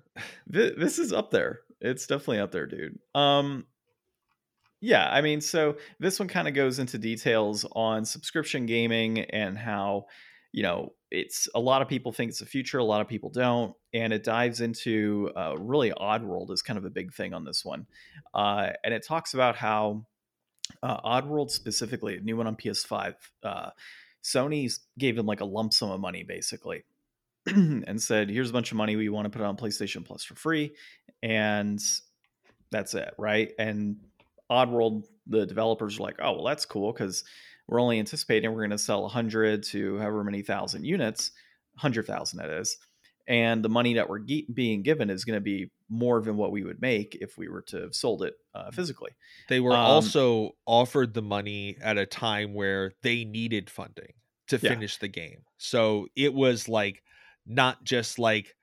[0.53, 1.61] Th- this is up there.
[1.81, 2.99] It's definitely up there, dude.
[3.15, 3.65] Um
[4.83, 9.57] yeah, I mean, so this one kind of goes into details on subscription gaming and
[9.57, 10.07] how,
[10.51, 13.31] you know, it's a lot of people think it's the future, a lot of people
[13.31, 17.45] don't, and it dives into uh, really Oddworld is kind of a big thing on
[17.45, 17.87] this one,
[18.35, 20.05] uh, and it talks about how
[20.83, 23.15] uh, Oddworld specifically, a new one on PS5,
[23.45, 23.71] uh,
[24.25, 26.83] Sony gave them like a lump sum of money basically,
[27.47, 30.35] and said, "Here's a bunch of money we want to put on PlayStation Plus for
[30.35, 30.75] free,"
[31.23, 31.81] and
[32.73, 33.53] that's it, right?
[33.59, 33.99] And
[34.51, 37.25] Oddworld, the developers are like, "Oh, well, that's cool because
[37.69, 41.31] we're only anticipating we're going to sell 100 to however many thousand units,
[41.75, 42.77] 100,000 that is."
[43.29, 46.53] And the money that we're ge- being given is going to be more than what
[46.53, 49.13] we would make if we were to have sold it uh, physically.
[49.49, 54.15] They were Um, also offered the money at a time where they needed funding
[54.49, 54.83] to Yeah.
[54.83, 55.45] finish the game.
[55.59, 57.03] So it was like
[57.47, 58.57] not just like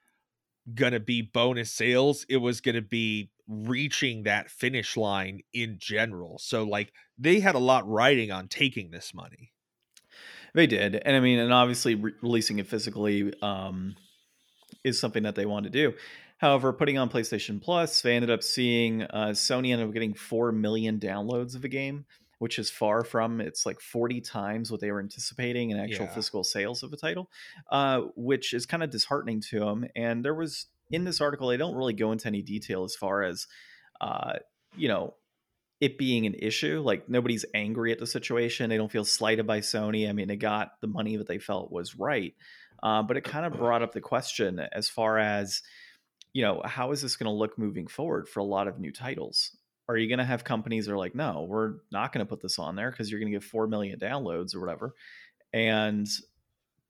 [0.75, 6.37] gonna be bonus sales, it was gonna be reaching that finish line in general.
[6.39, 9.51] So like they had a lot riding on taking this money.
[10.53, 13.95] They did, and I mean, and obviously re- releasing it physically um,
[14.83, 15.93] is something that they want to do.
[16.39, 20.51] However, putting on PlayStation Plus, they ended up seeing uh, Sony ended up getting four
[20.51, 22.05] million downloads of the game,
[22.39, 26.15] which is far from it's like forty times what they were anticipating in actual Yeah.
[26.15, 27.29] physical sales of a title,
[27.71, 29.85] uh, which is kind of disheartening to them.
[29.95, 33.21] And there was in this article, they don't really go into any detail as far
[33.23, 33.45] as,
[34.01, 34.39] uh,
[34.75, 35.13] you know,
[35.79, 36.81] it being an issue.
[36.83, 38.69] Like nobody's angry at the situation.
[38.69, 40.09] They don't feel slighted by Sony.
[40.09, 42.33] I mean, they got the money that they felt was right.
[42.81, 45.61] Uh, but it kind of brought up the question as far as,
[46.33, 48.91] you know, how is this going to look moving forward for a lot of new
[48.91, 49.55] titles?
[49.89, 52.41] Are you going to have companies that are like, no, we're not going to put
[52.41, 54.93] this on there because you're going to get 4 million downloads or whatever.
[55.51, 56.07] And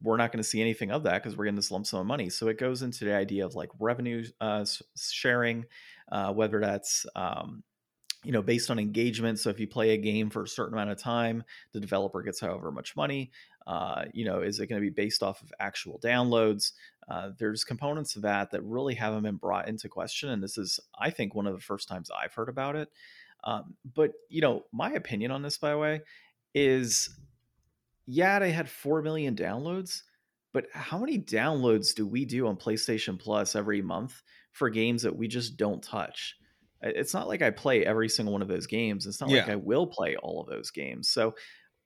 [0.02, 2.06] we're not going to see anything of that because we're getting this lump sum of
[2.06, 2.30] money.
[2.30, 4.66] So it goes into the idea of like revenue uh,
[4.98, 5.66] sharing,
[6.12, 7.64] uh, whether that's, um,
[8.26, 9.40] you know, based on engagement.
[9.40, 12.42] So if you play a game for a certain amount of time, the developer gets
[12.42, 13.32] however much money.
[13.70, 16.72] Uh, you know, is it going to be based off of actual downloads?
[17.08, 20.80] Uh, there's components of that that really haven't been brought into question, and this is,
[21.00, 22.90] I think, one of the first times I've heard about it.
[23.44, 26.02] Um, but you know, my opinion on this, by the way,
[26.56, 27.16] is
[28.08, 30.02] yeah, they had four million downloads,
[30.52, 35.16] but how many downloads do we do on PlayStation Plus every month for games that
[35.16, 36.38] we just don't touch?
[36.82, 39.06] It's not like I play every single one of those games.
[39.06, 41.10] It's not like I will play all of those games.
[41.10, 41.36] So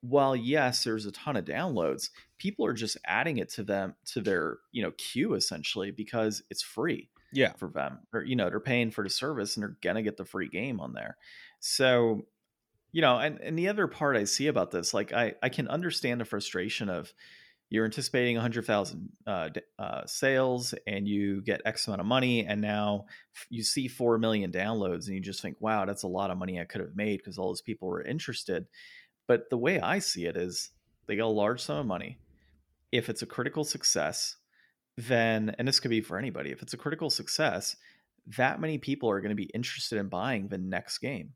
[0.08, 4.20] while yes, there's a ton of downloads, people are just adding it to them to
[4.20, 7.52] their, you know, queue essentially because it's free Yeah.
[7.54, 8.00] for them.
[8.12, 10.80] Or, you know, they're paying for the service and they're gonna get the free game
[10.80, 11.16] on there.
[11.60, 12.26] So
[12.92, 15.68] you know, and, and the other part I see about this, like I, I can
[15.68, 17.12] understand the frustration of
[17.70, 23.06] you're anticipating 100,000 uh, uh, sales and you get X amount of money, and now
[23.34, 26.38] f- you see 4 million downloads, and you just think, wow, that's a lot of
[26.38, 28.66] money I could have made because all those people were interested.
[29.26, 30.70] But the way I see it is
[31.06, 32.18] they get a large sum of money.
[32.92, 34.36] If it's a critical success,
[34.96, 37.76] then, and this could be for anybody, if it's a critical success,
[38.36, 41.32] that many people are going to be interested in buying the next game.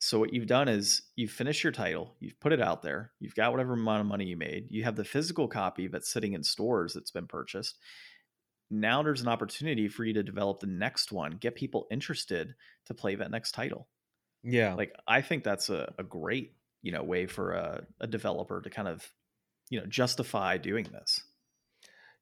[0.00, 3.34] So what you've done is you've finished your title, you've put it out there, you've
[3.34, 6.42] got whatever amount of money you made, you have the physical copy that's sitting in
[6.42, 7.78] stores that's been purchased.
[8.70, 12.54] Now there's an opportunity for you to develop the next one, get people interested
[12.86, 13.88] to play that next title.
[14.42, 14.74] Yeah.
[14.74, 18.70] Like I think that's a, a great, you know, way for a, a developer to
[18.70, 19.06] kind of,
[19.68, 21.20] you know, justify doing this.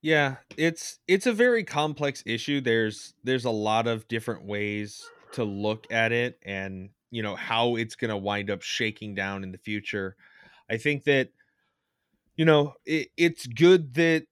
[0.00, 2.60] Yeah, it's it's a very complex issue.
[2.60, 7.76] There's there's a lot of different ways to look at it and you know how
[7.76, 10.16] it's going to wind up shaking down in the future.
[10.70, 11.30] I think that
[12.38, 14.24] you know, it, it's good that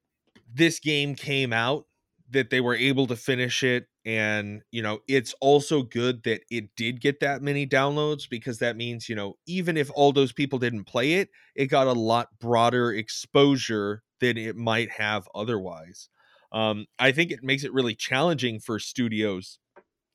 [0.55, 1.87] this game came out
[2.31, 6.75] that they were able to finish it and you know it's also good that it
[6.77, 10.59] did get that many downloads because that means you know even if all those people
[10.59, 16.09] didn't play it it got a lot broader exposure than it might have otherwise.
[16.53, 19.59] Um i think it makes it really challenging for studios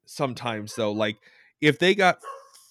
[0.05, 1.17] sometimes though like
[1.59, 2.19] if they got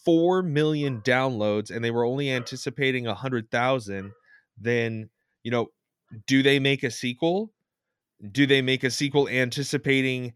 [0.04, 4.12] 4 million downloads and they were only anticipating a 100,000
[4.58, 5.10] then
[5.44, 5.68] you know
[6.26, 7.52] do they make a sequel?
[8.32, 10.34] Do they make a sequel anticipating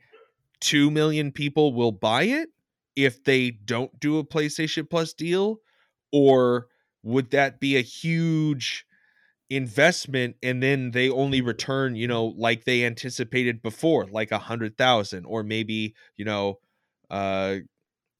[0.60, 2.48] 2 million people will buy it
[2.96, 5.58] if they don't do a PlayStation Plus deal
[6.12, 6.68] or
[7.02, 8.86] would that be a huge
[9.50, 14.76] investment and then they only return you know like they anticipated before like a hundred
[14.78, 16.58] thousand or maybe you know
[17.10, 17.56] uh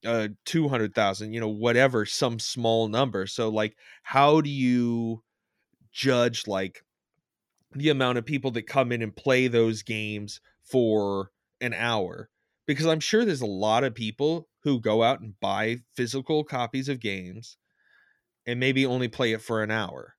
[0.05, 3.27] uh 200,000 you know whatever some small number.
[3.27, 5.23] So like how do you
[5.91, 6.83] judge like
[7.73, 11.31] the amount of people that come in and play those games for
[11.65, 12.29] an hour
[12.65, 16.89] because I'm sure there's a lot of people who go out and buy physical copies
[16.89, 17.57] of games
[18.47, 20.15] and maybe only play it for an hour.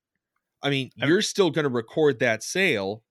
[0.63, 3.03] I mean, you're still going to record that sale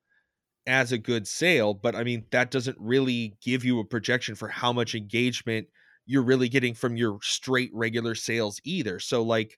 [0.68, 4.48] as a good sale, but I mean, that doesn't really give you a projection for
[4.48, 5.68] how much engagement
[6.06, 9.00] you're really getting from your straight regular sales either.
[9.00, 9.58] So, like,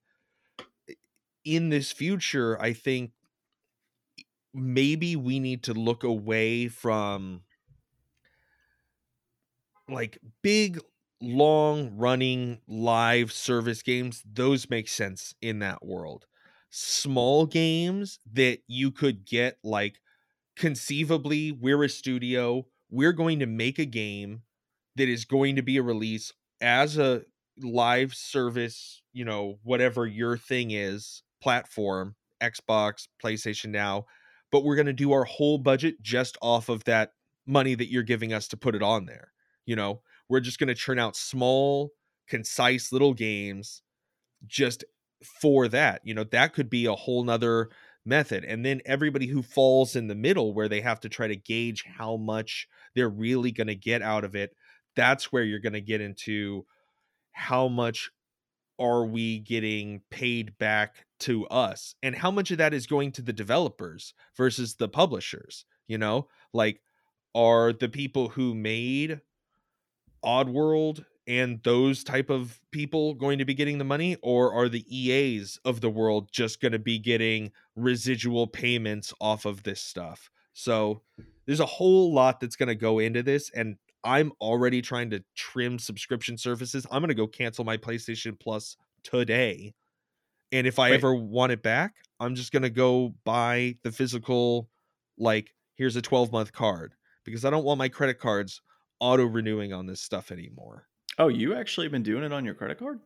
[1.44, 3.12] in this future, I think
[4.54, 7.42] maybe we need to look away from
[9.90, 10.80] like big
[11.22, 16.26] long running live service games those make sense in that world.
[16.70, 20.00] Small games that you could get like
[20.58, 24.42] conceivably we're a studio we're going to make a game
[24.96, 27.22] that is going to be a release as a
[27.60, 34.06] live service you know whatever your thing is platform xbox playstation now
[34.52, 37.12] but we're going to do our whole budget just off of that
[37.46, 39.32] money that you're giving us to put it on there
[39.68, 41.92] you know we're just going to churn out small
[42.28, 43.84] concise little games
[44.48, 44.84] just
[45.24, 47.70] for that you know that could be a whole nother
[48.08, 48.46] method.
[48.46, 51.84] And then everybody who falls in the middle where they have to try to gauge
[51.98, 54.56] how much they're really going to get out of it
[54.98, 56.66] that's where you're going to get into
[57.32, 58.10] how much
[58.80, 61.96] are we getting paid back to us?
[62.04, 66.28] And how much of that is going to the developers versus the publishers you know?
[66.52, 66.82] Like
[67.34, 69.22] are the people who made
[70.24, 74.86] oddworld and those type of people going to be getting the money or are the
[74.88, 80.30] eas of the world just going to be getting residual payments off of this stuff
[80.54, 81.02] so
[81.46, 85.24] there's a whole lot that's going to go into this and i'm already trying to
[85.36, 89.74] trim subscription services i'm going to go cancel my playstation plus today
[90.52, 90.96] and if i Wait.
[90.96, 94.70] ever want it back i'm just going to go buy the physical
[95.18, 96.94] like here's a 12 month card
[97.26, 98.62] because i don't want my credit cards
[99.00, 100.88] auto renewing on this stuff anymore
[101.20, 103.02] Oh, you actually been doing it on your credit card?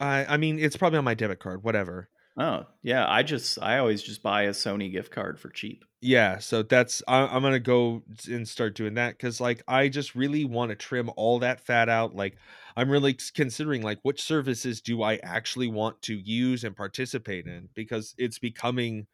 [0.00, 2.10] I I mean, it's probably on my debit card, whatever.
[2.36, 3.06] Oh, yeah.
[3.10, 5.84] I just I always just buy a Sony gift card for cheap.
[6.04, 10.16] Yeah, so that's I, I'm gonna go and start doing that because like I just
[10.16, 12.14] really want to trim all that fat out.
[12.14, 12.36] Like
[12.76, 17.68] I'm really considering like which services do I actually want to use and participate in
[17.74, 19.06] because it's becoming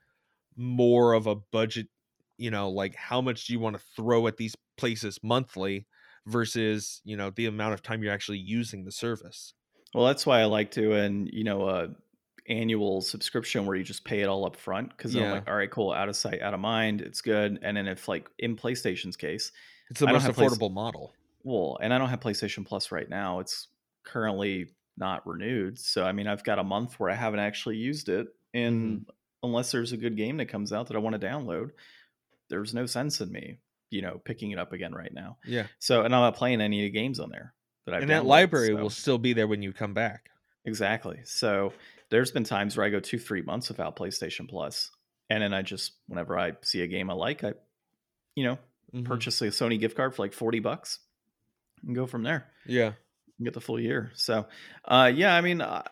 [0.56, 1.88] more of a budget.
[2.38, 5.86] You know, like how much do you want to throw at these places monthly?
[6.28, 9.54] Versus you know the amount of time you're actually using the service
[9.94, 11.88] well that's why i like doing you know a
[12.48, 15.24] annual subscription where you just pay it all up front because yeah.
[15.24, 17.86] i'm like all right cool out of sight out of mind it's good and then
[17.86, 19.52] if like in playstation's case
[19.90, 21.12] it's the most affordable model
[21.42, 23.68] well and i don't have playstation plus right now it's
[24.04, 28.08] currently not renewed so i mean i've got a month where i haven't actually used
[28.08, 29.10] it and mm-hmm.
[29.42, 31.70] unless there's a good game that comes out that i want to download
[32.48, 33.58] there's no sense in me
[33.90, 35.38] you know picking it up again right now.
[35.44, 35.66] Yeah.
[35.78, 37.54] So and I'm not playing any of the games on there
[37.86, 38.02] that I've.
[38.02, 38.76] And that library so.
[38.76, 40.30] will still be there when you come back.
[40.64, 41.20] Exactly.
[41.24, 41.72] So
[42.10, 44.90] there's been times where I go two three months without PlayStation Plus,
[45.30, 47.54] and then I just whenever I see a game I like, I,
[48.34, 48.58] you know,
[48.94, 49.04] mm-hmm.
[49.04, 50.98] purchase a Sony gift card for like forty bucks,
[51.86, 52.46] and go from there.
[52.66, 52.92] Yeah.
[53.42, 54.10] Get the full year.
[54.14, 54.46] So,
[54.84, 55.60] uh, yeah, I mean.
[55.60, 55.82] Uh,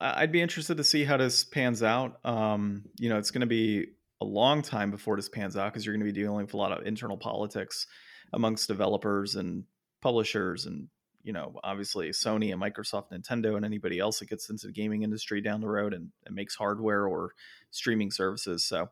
[0.00, 2.24] I'd be interested to see how this pans out.
[2.24, 3.86] Um, you know, it's going to be
[4.20, 6.56] a long time before this pans out because you're going to be dealing with a
[6.56, 7.86] lot of internal politics
[8.32, 9.64] amongst developers and
[10.00, 10.88] publishers and
[11.22, 15.02] you know obviously sony and microsoft nintendo and anybody else that gets into the gaming
[15.02, 17.32] industry down the road and, and makes hardware or
[17.70, 18.64] streaming services.
[18.64, 18.88] So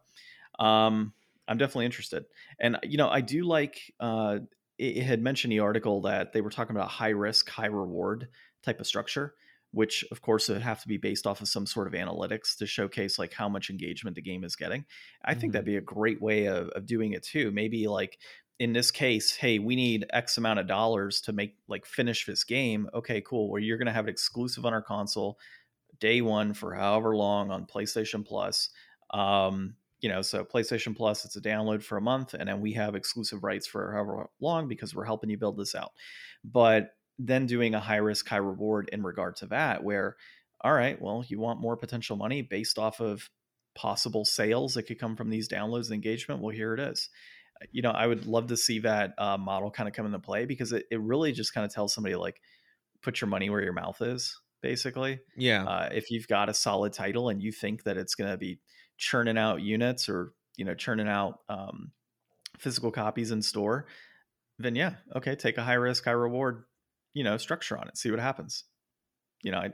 [0.58, 1.12] um,
[1.48, 2.24] i'm definitely interested.
[2.58, 4.38] And you know i do like uh,
[4.78, 8.28] it, it had mentioned the article that they were talking about high risk high reward
[8.62, 9.34] type of structure
[9.76, 12.64] which of course would have to be based off of some sort of analytics to
[12.64, 14.86] showcase like how much engagement the game is getting.
[15.22, 15.40] I mm-hmm.
[15.40, 17.50] think that'd be a great way of, of doing it too.
[17.50, 18.18] Maybe like
[18.58, 22.42] in this case, hey, we need X amount of dollars to make like finish this
[22.42, 22.88] game.
[22.94, 23.50] Okay, cool.
[23.50, 25.38] Well, you're gonna have it exclusive on our console
[26.00, 28.70] day one for however long on PlayStation Plus.
[29.10, 32.72] Um, you know, so PlayStation Plus, it's a download for a month, and then we
[32.72, 35.92] have exclusive rights for however long because we're helping you build this out.
[36.42, 40.16] But then doing a high risk, high reward in regard to that, where,
[40.62, 43.28] all right, well, you want more potential money based off of
[43.74, 46.40] possible sales that could come from these downloads and engagement.
[46.40, 47.08] Well, here it is.
[47.60, 50.18] Uh, you know, I would love to see that uh, model kind of come into
[50.18, 52.40] play because it, it really just kind of tells somebody like,
[53.02, 55.20] put your money where your mouth is, basically.
[55.36, 55.64] Yeah.
[55.64, 58.58] Uh, if you've got a solid title and you think that it's going to be
[58.96, 61.92] churning out units or, you know, churning out um,
[62.58, 63.86] physical copies in store,
[64.58, 66.64] then yeah, okay, take a high risk, high reward
[67.16, 68.64] you know structure on it see what happens
[69.42, 69.72] you know i I'd,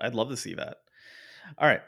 [0.00, 0.76] I'd love to see that
[1.58, 1.82] all right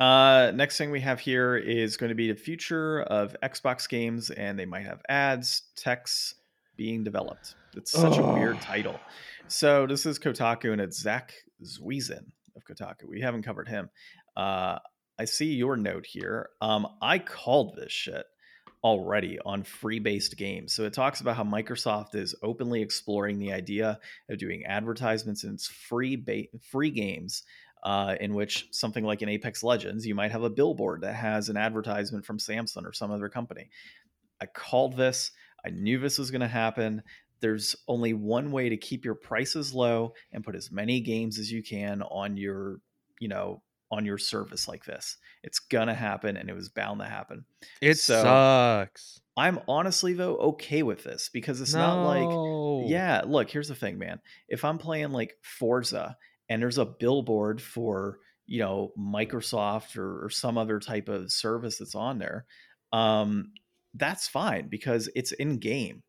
[0.00, 4.30] Uh, next thing we have here is going to be the future of Xbox games,
[4.30, 6.34] and they might have ads, texts
[6.76, 7.54] being developed.
[7.76, 8.98] It's such a weird title.
[9.46, 13.08] So this is Kotaku, and it's Zack Zwiezen of Kotaku.
[13.08, 13.88] We haven't covered him.
[14.36, 14.78] Uh,
[15.18, 16.48] I see your note here.
[16.60, 18.26] Um, I called this shit
[18.84, 20.74] already on free based games.
[20.74, 25.54] So it talks about how Microsoft is openly exploring the idea of doing advertisements in
[25.54, 27.42] its free ba- free games.
[27.82, 31.50] Uh, in which something like in Apex Legends, you might have a billboard that has
[31.50, 33.68] an advertisement from Samsung or some other company.
[34.40, 35.32] I called this.
[35.66, 37.02] I knew this was going to happen.
[37.40, 41.52] There's only one way to keep your prices low and put as many games as
[41.52, 42.78] you can on your,
[43.20, 43.60] you know,
[43.90, 45.16] on your service like this.
[45.42, 45.58] It's
[45.88, 47.44] to happen and it was bound to happen.
[47.80, 49.20] It So- sucks.
[49.36, 53.98] I'm honestly though okay with this because it's not like yeah, look, here's the thing,
[53.98, 54.20] man.
[54.48, 56.16] If I'm playing like Forza
[56.48, 61.78] and there's a billboard for, you know, Microsoft or, or some other type of service
[61.78, 62.46] that's on there,
[62.92, 63.52] um,
[63.94, 66.04] that's fine because it's in game.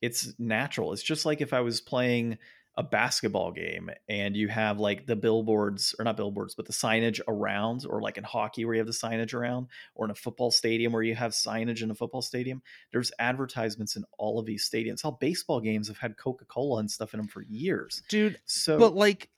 [0.00, 0.92] It's natural.
[0.92, 2.38] It's just like if I was playing
[2.76, 7.20] a basketball game and you have like the billboards or not billboards, but the signage
[7.28, 10.50] around, or like in hockey where you have the signage around, or in a football
[10.50, 12.62] stadium where you have signage in a football stadium.
[12.92, 15.02] There's advertisements in all of these stadiums.
[15.02, 18.02] How baseball games have had Coca Cola and stuff in them for years.
[18.08, 19.30] Dude, So, but like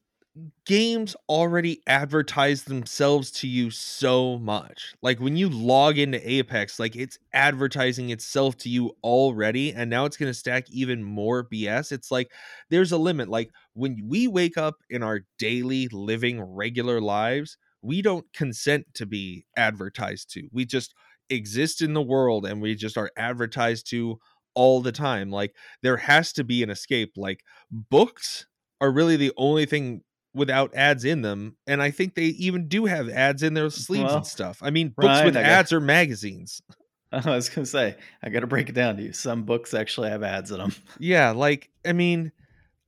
[0.66, 4.95] games already advertise themselves to you so much.
[5.01, 10.05] Like when you log into Apex, like it's advertising itself to you already and now
[10.05, 11.93] it's going to stack even more BS.
[11.93, 12.30] It's like
[12.70, 13.28] there's a limit.
[13.28, 19.07] Like when we wake up in our daily living regular lives, we don't consent to
[19.07, 20.49] be advertised to.
[20.53, 20.95] We just
[21.30, 24.18] exist in the world and we just are advertised to
[24.55, 25.30] all the time.
[25.30, 27.12] Like there has to be an escape.
[27.16, 28.47] Like books
[28.80, 30.03] are really the only thing
[30.37, 34.05] without ads in them and i think they even do have ads in their sleeves
[34.05, 34.59] Well, and stuff.
[34.62, 36.62] I mean books with I got- ads are magazines.
[37.12, 39.12] I was going to say, I got to break it down to you.
[39.12, 40.72] Some books actually have ads in them.
[40.99, 42.30] yeah like i mean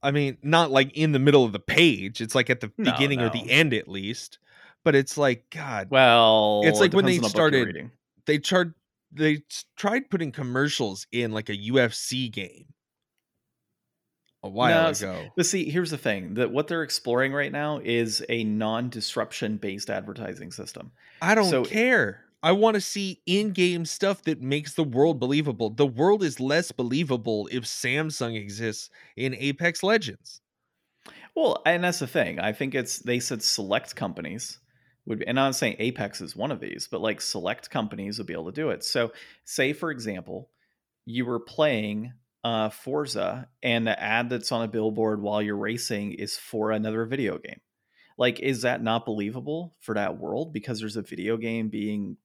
[0.03, 2.93] i mean not like in the middle of the page it's like at the No,
[2.93, 4.39] beginning or the end at least
[4.85, 5.89] but it's like god.
[5.91, 7.91] Well, It's it like when they the started-
[8.27, 8.73] they tried
[9.11, 9.43] they
[9.77, 12.67] tried putting commercials in like a ufc game
[14.43, 17.81] a while No, ago But see, here's the thing: that what they're exploring right now
[17.83, 20.93] is a non-disruption based advertising system.
[21.21, 22.25] I don't So- care.
[22.41, 25.71] I want to see in-game stuff that makes the world believable.
[25.71, 30.41] The world is less believable if Samsung exists in Apex Legends.
[31.35, 32.39] Well, and that's the thing.
[32.39, 34.59] I think it's they said select companies
[35.07, 38.29] would, and I'm not saying Apex is one of these, but like select companies would
[38.29, 38.85] be able to do it.
[38.85, 39.13] So,
[39.45, 40.51] say for example,
[41.07, 42.13] you were playing
[42.45, 47.05] uh, Forza, and the ad that's on a billboard while you're racing is for another
[47.05, 47.61] video game.
[48.17, 52.17] Like, is that not believable for that world because there's a video game being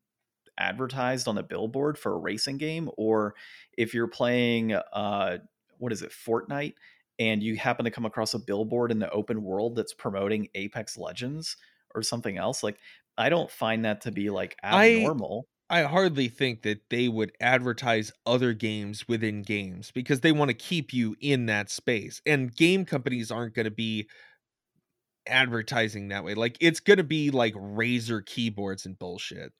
[0.58, 2.90] advertised on a billboard for a racing game?
[2.98, 3.36] Or
[3.78, 5.38] if you're playing, uh,
[5.78, 6.74] what is it, Fortnite?
[7.20, 10.98] and you happen to come across a billboard in the open world that's promoting Apex
[10.98, 11.58] Legends
[11.96, 12.78] or something else, like
[13.18, 15.48] I don't find that to be like abnormal.
[15.48, 20.54] I hardly think that they would advertise other games within games because they want to
[20.54, 22.22] keep you in that space.
[22.26, 24.08] And game companies aren't going to be
[25.28, 26.34] advertising that way.
[26.34, 29.52] Like it's going to be like Razer keyboards and bullshit.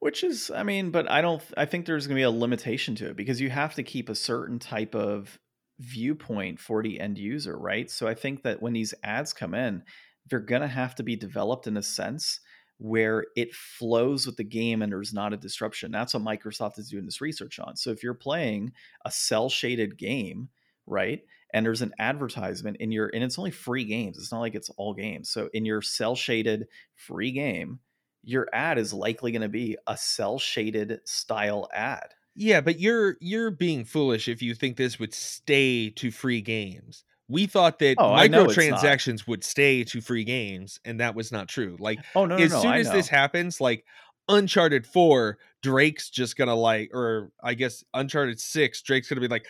[0.00, 2.94] Which is, I mean, but I don't, I think there's going to be a limitation
[2.96, 5.38] to it because you have to keep a certain type of
[5.78, 7.90] viewpoint for the end user, right?
[7.90, 9.82] So I think that when these ads come in,
[10.28, 12.40] they're going to have to be developed in a sense
[12.80, 15.90] where it flows with the game and there's not a disruption.
[15.90, 17.76] That's what Microsoft is doing this research on.
[17.76, 18.72] So if you're playing
[19.04, 20.48] a cel shaded game,
[20.86, 21.20] right?
[21.52, 24.16] And there's an advertisement in your, and it's only free games.
[24.16, 25.28] It's not like it's all games.
[25.28, 27.80] So in your cel shaded free game,
[28.22, 32.14] your ad is likely going to be a cel shaded style ad.
[32.34, 37.04] Yeah, but you're you're being foolish if you think this would stay to free games.
[37.30, 38.80] We thought that Oh, I know it's not.
[38.80, 41.76] microtransactions would stay to free games, and that was not true.
[41.78, 43.84] Like Oh no, as no, soon as this happens, like
[44.28, 49.46] Uncharted 4, Drake's just gonna like, or I guess Uncharted 6, Drake's gonna be like,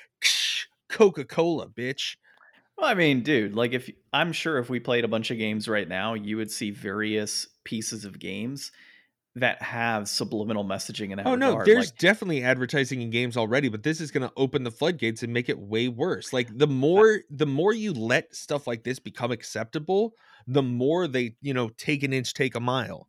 [0.88, 2.16] Coca Cola, bitch.
[2.76, 5.68] Well, I mean, dude, like if I'm sure if we played a bunch of games
[5.68, 8.72] right now, you would see various pieces of games
[9.36, 11.54] that have subliminal messaging in that Oh no, regard.
[11.54, 15.32] there's like, definitely advertising in games already, but this is gonna open the floodgates and
[15.34, 16.32] make it way worse.
[16.32, 20.14] Like the more the more you let stuff like this become acceptable,
[20.46, 23.08] the more they, you know, take an inch, take a mile.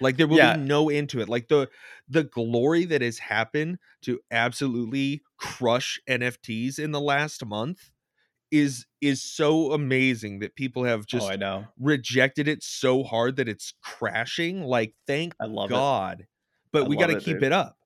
[0.00, 0.40] Like there will Yeah.
[0.40, 1.28] be no end to it.
[1.28, 1.70] Like the
[2.08, 7.90] the glory that has happened to absolutely crush NFTs in the last month
[8.50, 11.66] is is so amazing that people have just oh, I know.
[11.78, 14.62] rejected it so hard that it's crashing.
[14.62, 15.74] Like, thank I love it.
[15.74, 16.26] God.
[16.72, 17.44] But I we got to keep dude.
[17.44, 17.76] it up.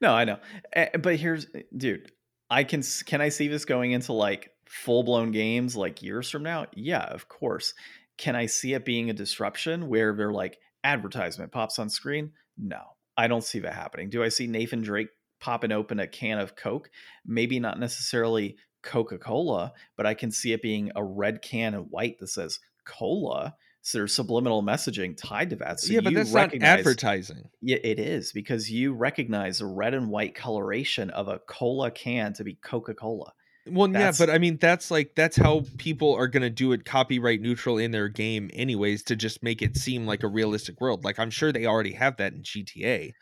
[0.00, 0.38] No, I know.
[0.72, 2.10] Eh, But here's, dude,
[2.48, 6.42] I can can I see this going into like full blown games like years from
[6.42, 6.66] now?
[6.74, 7.74] Yeah, of course.
[8.18, 12.32] Can I see it being a disruption where they're like advertisement pops on screen?
[12.58, 12.80] No,
[13.16, 14.10] I don't see that happening.
[14.10, 15.08] Do I see Nathan Drake
[15.40, 16.90] popping open a can of Coke?
[17.24, 21.90] Maybe not necessarily Coca Cola, but I can see it being a red can and
[21.90, 23.54] white that says cola.
[23.82, 25.80] So there's subliminal messaging tied to that.
[25.80, 27.48] So yeah, but you that's not advertising.
[27.62, 32.34] yeah, it is because you recognize the red and white coloration of a cola can
[32.34, 33.32] to be Coca Cola.
[33.66, 37.40] Well, yeah, but I mean, that's like that's how people are gonna do it copyright
[37.40, 41.04] neutral in their game, anyways, to just make it seem like a realistic world.
[41.04, 43.12] Like I'm sure they already have that in GTA,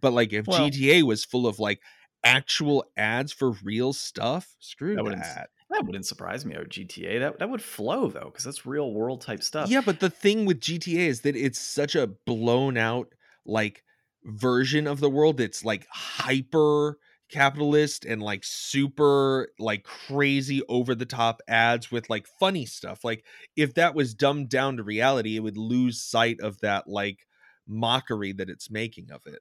[0.00, 1.80] but like if Well- GTA was full of like
[2.24, 5.50] actual ads for real stuff, screw That wouldn't- that.
[5.70, 6.54] That wouldn't surprise me.
[6.54, 9.68] Or GTA that that would flow though because that's real world type stuff.
[9.68, 13.12] Yeah, but the thing with GTA is that it's such a blown out
[13.44, 13.84] like
[14.24, 15.40] version of the world.
[15.40, 16.98] It's like hyper
[17.30, 23.04] capitalist and like super like crazy over the top ads with like funny stuff.
[23.04, 27.26] Like if that was dumbed down to reality, it would lose sight of that like
[27.66, 29.40] mockery that it's making of it.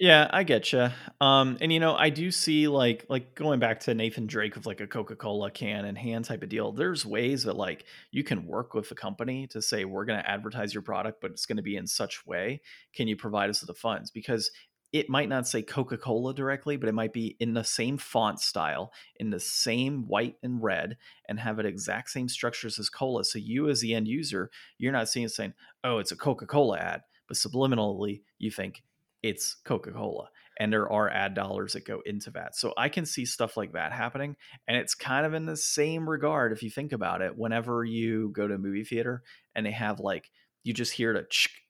[0.00, 0.90] Yeah, I get you.
[1.20, 4.64] Um, and you know, I do see like like going back to Nathan Drake with
[4.64, 6.70] like a Coca Cola can and hand type of deal.
[6.70, 10.30] There's ways that like you can work with the company to say we're going to
[10.30, 12.60] advertise your product, but it's going to be in such way.
[12.94, 14.12] Can you provide us with the funds?
[14.12, 14.52] Because
[14.92, 18.40] it might not say Coca Cola directly, but it might be in the same font
[18.40, 20.96] style, in the same white and red,
[21.28, 23.24] and have it exact same structures as cola.
[23.24, 26.46] So you, as the end user, you're not seeing it saying, "Oh, it's a Coca
[26.46, 28.82] Cola ad," but subliminally you think
[29.22, 30.28] it's Coca Cola.
[30.60, 32.56] And there are ad dollars that go into that.
[32.56, 34.36] So I can see stuff like that happening.
[34.66, 38.30] And it's kind of in the same regard, if you think about it, whenever you
[38.30, 39.22] go to a movie theater
[39.54, 40.30] and they have like,
[40.64, 41.26] you just hear the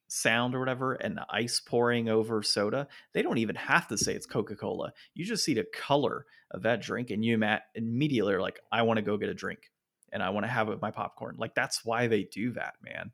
[0.08, 2.88] sound or whatever and the ice pouring over soda.
[3.12, 4.92] They don't even have to say it's Coca Cola.
[5.14, 8.82] You just see the color of that drink and you ma- immediately are like, I
[8.82, 9.70] want to go get a drink
[10.12, 11.36] and I want to have it with my popcorn.
[11.38, 13.12] Like that's why they do that, man.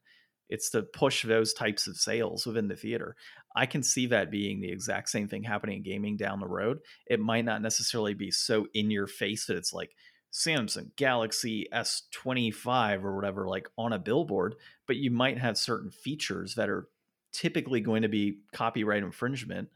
[0.49, 3.17] It's to push those types of sales within the theater.
[3.57, 6.79] I can see that being the exact same thing happening in gaming down the road.
[7.07, 9.91] It might not necessarily be so in your face that it's like
[10.33, 16.57] Samsung Galaxy S25 or whatever, like on a billboard, but you might have certain features
[16.57, 16.89] that are
[17.33, 19.69] typically going to be copyright infringement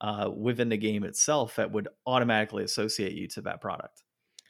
[0.00, 4.02] uh, within the game itself that would automatically associate you to that product.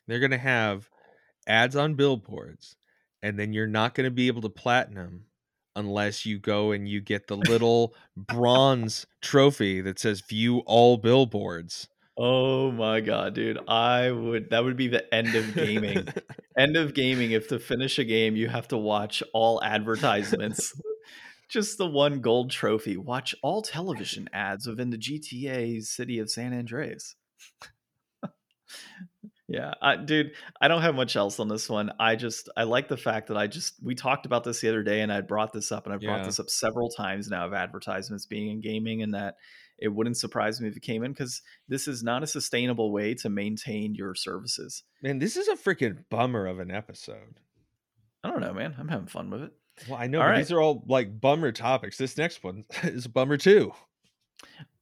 [0.07, 0.89] They're going to have
[1.47, 2.77] ads on billboards,
[3.23, 5.25] and then you're not going to be able to platinum
[5.79, 11.89] unless you go and you get the little bronze trophy that says view all billboards.
[12.17, 13.61] Oh my god, dude.
[13.69, 16.09] I would that would be the end of gaming.
[16.59, 20.75] end of gaming if to finish a game you have to watch all advertisements.
[21.49, 22.97] Just the one gold trophy.
[22.97, 27.15] Watch all television ads within the GTA city of San Andreas.
[29.49, 31.91] Yeah, I, dude, I don't have much else on this one.
[31.99, 34.83] I just I like the fact that I just we talked about this the other
[34.83, 36.25] day and I brought this up and I brought Yeah.
[36.27, 39.37] this up several times now of advertisements being in gaming and that
[39.79, 43.15] it wouldn't surprise me if it came in because this is not a sustainable way
[43.15, 44.83] to maintain your services.
[45.03, 47.41] Man, this is a freaking bummer of an episode.
[48.23, 48.75] I don't know, man.
[48.79, 49.53] I'm having fun with it.
[49.89, 50.37] Well, I know right.
[50.39, 51.97] these are all like bummer topics.
[51.97, 53.73] This next one is a bummer too.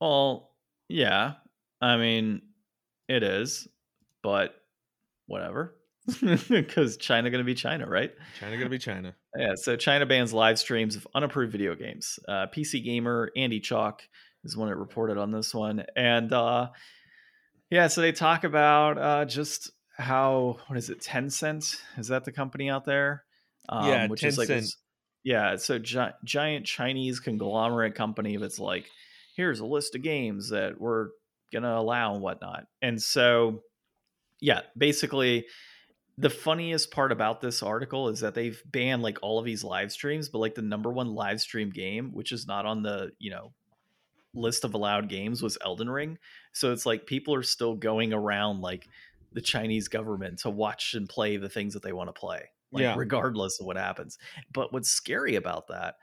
[0.00, 0.50] Well,
[0.88, 1.34] yeah.
[1.80, 2.42] I mean,
[3.08, 3.68] it is,
[4.26, 4.56] but
[5.26, 5.76] whatever.
[6.48, 8.12] Because China going to be China, right?
[8.40, 9.14] China gonna be China.
[9.36, 9.52] Yeah.
[9.56, 12.18] So China bans live streams of unapproved video games.
[12.28, 14.02] Uh, PC gamer Andy Chalk
[14.44, 16.68] is one that reported on this one, and uh,
[17.70, 17.86] yeah.
[17.88, 21.00] So they talk about uh, just how what is it?
[21.00, 23.24] Tencent is that the company out there?
[23.68, 24.74] Um, Yeah, which is like Tencent.
[25.24, 25.56] yeah.
[25.56, 28.86] So gi- giant Chinese conglomerate company that's like,
[29.36, 31.08] here's a list of games that we're
[31.52, 33.62] gonna allow and whatnot, and so
[34.40, 35.46] yeah, basically
[36.18, 39.92] the funniest part about this article is that they've banned like all of these live
[39.92, 43.30] streams, but like the number one live stream game, which is not on the, you
[43.30, 43.52] know,
[44.34, 46.18] list of allowed games was Elden Ring.
[46.52, 48.86] So it's like people are still going around like
[49.32, 52.50] the Chinese government to watch and play the things that they want to play.
[52.72, 52.94] Like Yeah.
[52.96, 54.18] regardless of what happens.
[54.52, 55.96] But what's scary about that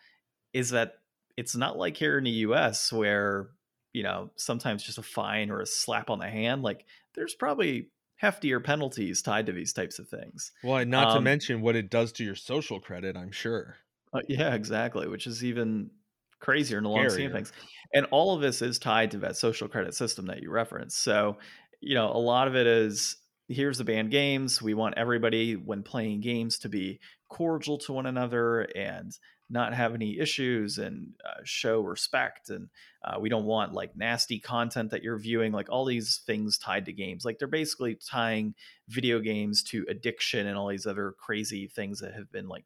[0.54, 0.94] is that
[1.38, 3.50] it's not like here in the US where,
[3.94, 7.90] you know, sometimes just a fine or a slap on the hand, like there's probably
[8.24, 10.52] heftier penalties tied to these types of things.
[10.64, 13.76] Well, not to Um, mention what it does to your social credit, I'm sure.
[14.14, 15.92] Uh, yeah, exactly, which is even
[16.40, 17.52] crazier in the long scheme of things.
[17.94, 21.02] And all of this is tied to that social credit system that you referenced.
[21.02, 21.38] So,
[21.82, 23.18] you know, a lot of it is
[23.48, 24.62] here's the banned games.
[24.62, 27.00] We want everybody when playing games to be
[27.30, 29.12] cordial to one another and
[29.50, 32.50] not have any issues and uh, show respect.
[32.50, 32.70] And
[33.04, 36.86] uh, we don't want like nasty content that you're viewing, like all these things tied
[36.86, 37.26] to games.
[37.26, 38.56] Like they're basically tying
[38.88, 42.66] video games to addiction and all these other crazy things that have been like,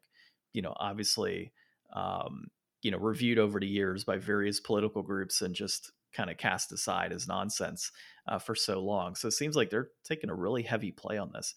[0.52, 1.52] you know, obviously,
[1.94, 2.48] um,
[2.82, 6.72] you know, reviewed over the years by various political groups and just kind of cast
[6.72, 7.90] aside as nonsense
[8.26, 9.14] uh, for so long.
[9.14, 11.54] So it seems like they're taking a really heavy play on this.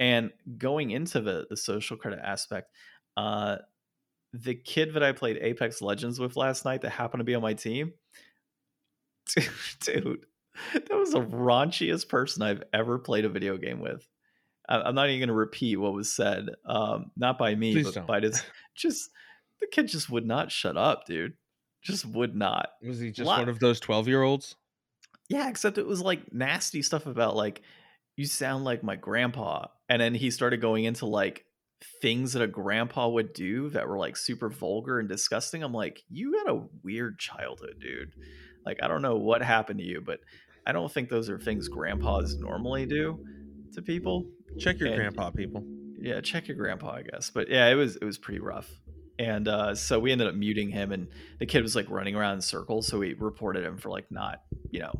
[0.00, 2.70] And going into the the social credit aspect,
[3.16, 3.58] uh,
[4.34, 7.42] the kid that I played Apex Legends with last night that happened to be on
[7.42, 7.92] my team,
[9.80, 10.26] dude,
[10.72, 14.06] that was the raunchiest person I've ever played a video game with.
[14.68, 17.94] I'm not even going to repeat what was said, um, not by me, Please but
[17.94, 18.06] don't.
[18.06, 18.42] by this.
[18.74, 19.10] Just
[19.60, 21.34] the kid just would not shut up, dude.
[21.82, 22.70] Just would not.
[22.82, 24.56] Was he just one of those twelve year olds?
[25.28, 27.62] Yeah, except it was like nasty stuff about like
[28.16, 31.44] you sound like my grandpa, and then he started going into like
[32.00, 35.62] things that a grandpa would do that were like super vulgar and disgusting.
[35.62, 38.12] I'm like, you had a weird childhood, dude.
[38.64, 40.20] Like, I don't know what happened to you, but
[40.66, 43.24] I don't think those are things grandpas normally do
[43.74, 44.26] to people.
[44.58, 45.64] Check your and, grandpa, people.
[45.98, 47.30] Yeah, check your grandpa, I guess.
[47.30, 48.70] But yeah, it was it was pretty rough.
[49.18, 51.08] And uh, so we ended up muting him, and
[51.38, 52.86] the kid was like running around in circles.
[52.86, 54.92] So we reported him for like not, you know,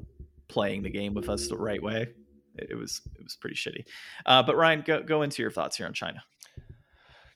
[0.49, 2.09] playing the game with us the right way.
[2.57, 3.85] It, it was it was pretty shitty.
[4.25, 6.23] Uh, but Ryan, go go into your thoughts here on China.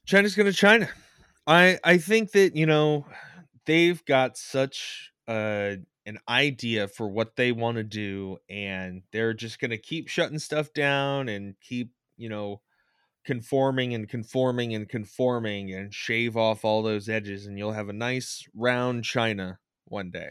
[0.08, 0.88] China's going to China.
[1.46, 3.04] I I think that you know
[3.66, 5.72] they've got such uh,
[6.06, 10.38] an idea for what they want to do, and they're just going to keep shutting
[10.38, 12.62] stuff down and keep you know
[13.26, 17.92] conforming and conforming and conforming and shave off all those edges, and you'll have a
[17.92, 20.30] nice round China one day.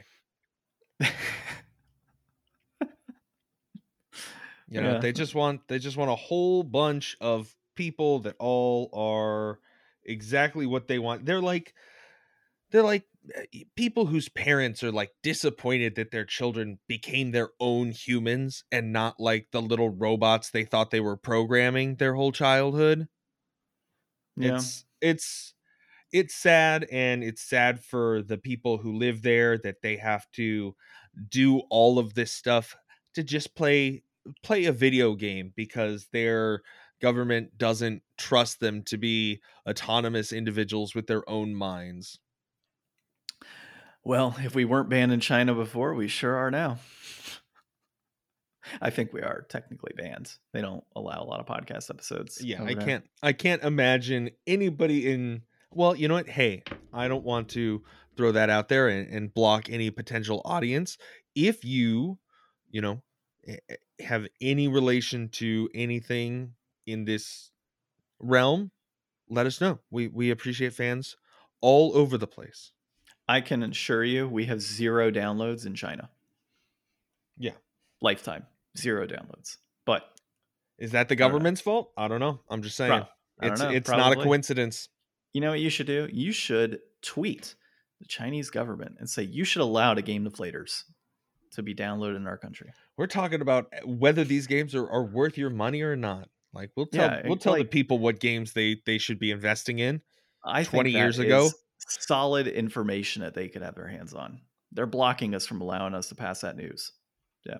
[4.69, 4.99] You know, yeah.
[4.99, 9.59] they just want they just want a whole bunch of people that all are
[10.07, 11.25] exactly what they want.
[11.25, 11.73] They're like
[12.71, 17.91] they're like eh, people whose parents are like disappointed that their children became their own
[17.91, 23.07] humans and not like the little robots they thought they were programming their whole childhood.
[24.35, 24.49] Yeah.
[24.55, 25.53] It's it's
[26.13, 30.75] it's sad and it's sad for the people who live there that they have to
[31.29, 32.75] do all of this stuff
[33.15, 34.03] to just play
[34.43, 36.63] play a video game because they're
[37.01, 42.19] government doesn't trust them to be autonomous individuals with their own minds.
[44.03, 46.79] Well, if we weren't banned in China before, we sure are now.
[48.81, 50.33] I think we are technically banned.
[50.53, 52.41] They don't allow a lot of podcast episodes.
[52.41, 56.27] Yeah, I can't I can't imagine anybody in well, you know what?
[56.27, 57.83] Hey, I don't want to
[58.15, 60.97] throw that out there and, and block any potential audience.
[61.35, 62.17] If you,
[62.69, 63.03] you know,
[63.47, 66.53] eh, eh, have any relation to anything
[66.88, 67.51] in this
[68.19, 68.71] realm,
[69.29, 69.79] let us know.
[69.91, 71.17] We we appreciate fans
[71.61, 72.71] all over the place.
[73.27, 76.09] I can assure you we have zero downloads in China.
[77.38, 77.51] Yeah.
[78.01, 78.45] Lifetime.
[78.77, 79.57] Zero downloads.
[79.85, 80.03] But
[80.79, 81.91] is that the government's fault?
[81.97, 82.39] I don't know.
[82.49, 83.05] I'm just saying.
[83.41, 84.89] it's know, it's not a coincidence.
[85.33, 86.07] You know what you should do?
[86.11, 87.55] You should tweet
[87.99, 90.83] the Chinese government and say you should allow the game deflators
[91.51, 92.71] to be downloaded in our country.
[92.97, 96.29] We're talking about eh, whether these games are, are worth your money or not.
[96.57, 99.29] Like we'll tell yeah, we'll tell like, the people what games they they should be
[99.29, 100.01] investing in.
[100.43, 101.49] I 20 years ago.
[101.79, 104.41] Solid information that they could have their hands on.
[104.71, 106.91] They're blocking us from allowing us to pass that news.
[107.45, 107.57] Yeah.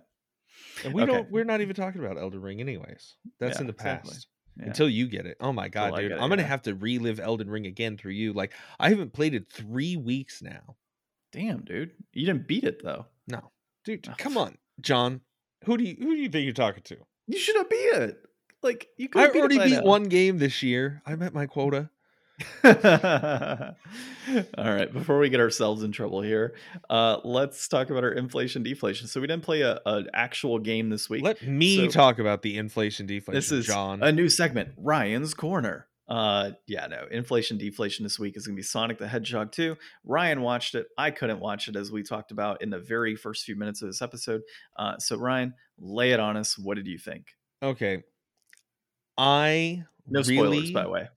[0.84, 1.12] And we okay.
[1.12, 3.16] don't we're not even talking about Elden Ring anyways.
[3.40, 4.08] That's yeah, in the past.
[4.08, 4.24] Exactly.
[4.58, 4.66] Yeah.
[4.66, 5.38] Until you get it.
[5.40, 6.14] Oh my god, dude.
[6.14, 8.34] It, I'm gonna have to relive Elden Ring again through you.
[8.34, 10.76] Like I haven't played it three weeks now.
[11.32, 11.92] Damn, dude.
[12.14, 13.06] You didn't beat it though.
[13.28, 13.52] No.
[13.86, 15.22] Dude, come on, John.
[15.66, 16.98] Who do you who do you think you're talking to?
[17.28, 18.27] You should have beat it.
[18.68, 19.22] Like you could.
[19.22, 19.84] I already beat now.
[19.84, 21.02] one game this year.
[21.06, 21.90] I met my quota.
[22.66, 22.74] All
[24.58, 24.92] right.
[24.92, 26.54] Before we get ourselves in trouble here,
[26.90, 29.08] uh, let's talk about our inflation deflation.
[29.08, 31.24] So we didn't play a an actual game this week.
[31.24, 33.38] Let me so talk about the inflation deflation.
[33.38, 34.04] This is John.
[34.04, 35.88] a new segment, Ryan's Corner.
[36.10, 39.78] Uh, yeah, no, inflation deflation this week is gonna be Sonic the Hedgehog 2.
[40.06, 40.88] Ryan watched it.
[40.98, 43.88] I couldn't watch it as we talked about in the very first few minutes of
[43.88, 44.42] this episode.
[44.78, 46.58] Uh, so Ryan, lay it on us.
[46.58, 47.28] What did you think?
[47.64, 48.04] Okay,
[49.18, 51.10] I no spoilers, by the way.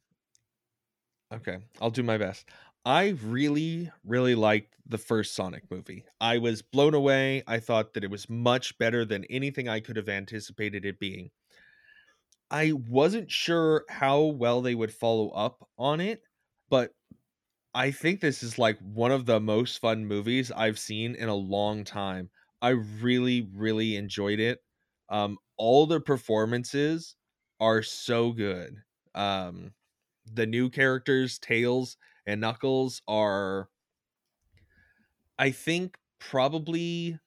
[1.33, 2.49] Okay, I'll do my best.
[2.85, 6.05] I really, really liked the first Sonic movie.
[6.21, 7.43] I was blown away.
[7.47, 11.31] I thought that it was much better than anything I could have anticipated it being.
[12.51, 16.23] I wasn't sure how well they would follow up on it,
[16.69, 16.95] but
[17.75, 21.35] I think this is like one of the most fun movies I've seen in a
[21.37, 22.31] long time.
[22.63, 24.61] I really, really enjoyed it.
[25.11, 27.17] Um, all the performances
[27.61, 28.77] are so good.
[29.15, 29.73] Um,
[30.25, 31.97] the new characters, Tails
[32.27, 33.69] and Knuckles, are,
[35.39, 37.19] I think, probably.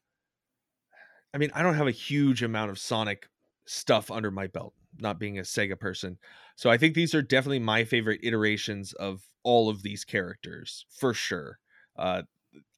[1.34, 3.28] I mean, I don't have a huge amount of Sonic
[3.66, 6.18] stuff under my belt, not being a Sega person.
[6.56, 11.14] So I think these are definitely my favorite iterations of all of these characters for
[11.14, 11.60] sure.
[11.98, 12.24] Uh,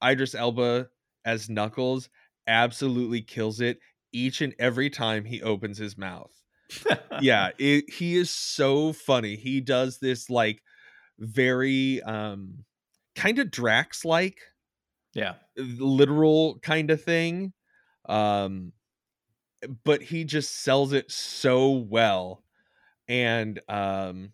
[0.03, 0.87] Idris Elba
[1.25, 2.09] as Knuckles
[2.47, 3.79] absolutely kills it
[4.11, 6.44] each and every time he opens his mouth.
[7.21, 9.35] Yeah, it, he is so funny.
[9.35, 10.61] He does this like
[11.19, 12.65] very um
[13.15, 14.39] kind of Drax like
[15.13, 17.53] yeah literal kind of thing
[18.07, 18.73] um
[19.83, 22.43] but he just sells it so well
[23.07, 24.33] and um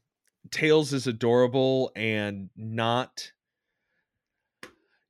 [0.50, 3.32] tails is adorable and not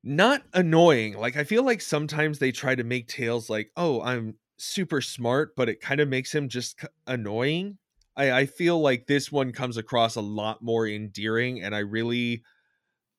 [0.04, 4.36] not annoying like i feel like sometimes they try to make tails like oh i'm
[4.62, 7.78] super smart but it kind of makes him just annoying
[8.16, 12.44] I, I feel like this one comes across a lot more endearing and i really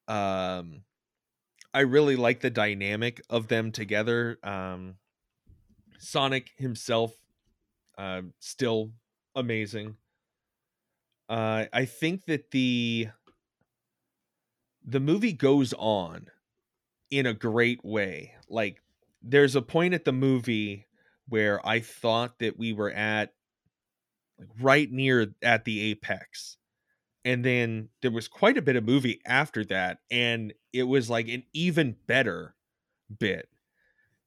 [0.08, 0.84] um
[1.74, 4.96] i really like the dynamic of them together um
[5.98, 7.14] sonic himself
[7.98, 8.92] uh, still
[9.34, 9.96] amazing
[11.28, 13.08] uh, I think that the
[14.84, 16.26] the movie goes on
[17.10, 18.34] in a great way.
[18.48, 18.82] Like
[19.22, 20.86] there's a point at the movie
[21.32, 23.32] where I thought that we were at
[24.38, 26.58] like right near at the apex.
[27.24, 31.28] And then there was quite a bit of movie after that and it was like
[31.28, 32.54] an even better
[33.18, 33.48] bit.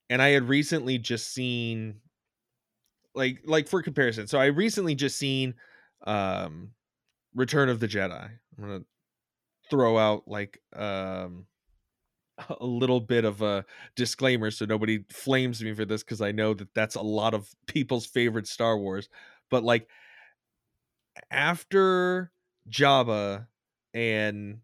[0.09, 1.97] And I had recently just seen
[3.13, 4.25] like like for comparison.
[4.25, 5.53] So I recently just seen
[6.07, 6.71] um
[7.35, 8.31] Return of the Jedi.
[8.57, 8.83] I'm gonna
[9.69, 11.45] throw out like um
[12.59, 13.65] a little bit of a
[13.95, 17.49] disclaimer so nobody flames me for this because I know that that's a lot of
[17.67, 19.09] people's favorite Star Wars.
[19.49, 19.87] But like
[21.31, 22.31] after
[22.69, 23.47] Jabba
[23.93, 24.59] and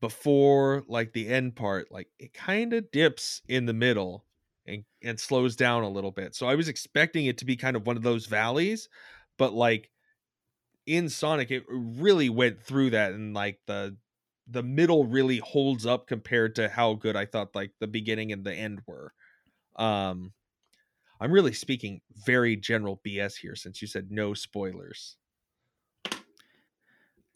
[0.00, 4.24] before like the end part, like it kind of dips in the middle
[4.66, 6.34] and and slows down a little bit.
[6.34, 8.88] So I was expecting it to be kind of one of those valleys,
[9.38, 9.90] but like
[10.86, 13.96] in Sonic, it really went through that, and like the
[14.52, 18.44] the middle really holds up compared to how good I thought like the beginning and
[18.44, 19.12] the end were.
[19.76, 20.32] Um,
[21.20, 25.16] I'm really speaking very general BS here since you said no spoilers.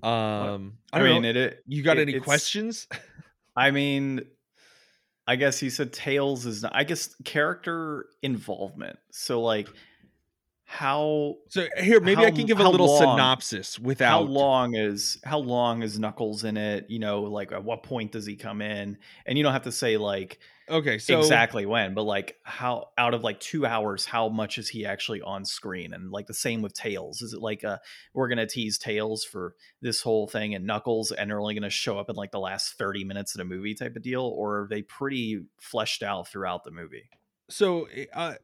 [0.02, 2.86] Um, I, I mean, know, it, it, you got it, any questions?
[3.56, 4.20] I mean,
[5.26, 6.62] I guess you said Tails is.
[6.62, 8.98] Not, I guess character involvement.
[9.10, 9.68] So like
[10.68, 14.74] how so here maybe how, i can give a little long, synopsis without how long
[14.74, 16.86] is how long is knuckles in it?
[16.90, 18.98] You know like at what point does he come in?
[19.26, 23.14] And you don't have to say like okay so exactly when but like how out
[23.14, 25.94] of like two hours how much is he actually on screen?
[25.94, 27.22] And like the same with tails.
[27.22, 27.78] Is it like uh
[28.12, 31.96] we're gonna tease tails for this whole thing and knuckles and they're only gonna show
[31.96, 34.68] up in like the last 30 minutes of the movie type of deal or are
[34.68, 37.08] they pretty fleshed out throughout the movie?
[37.48, 38.34] So eh, uh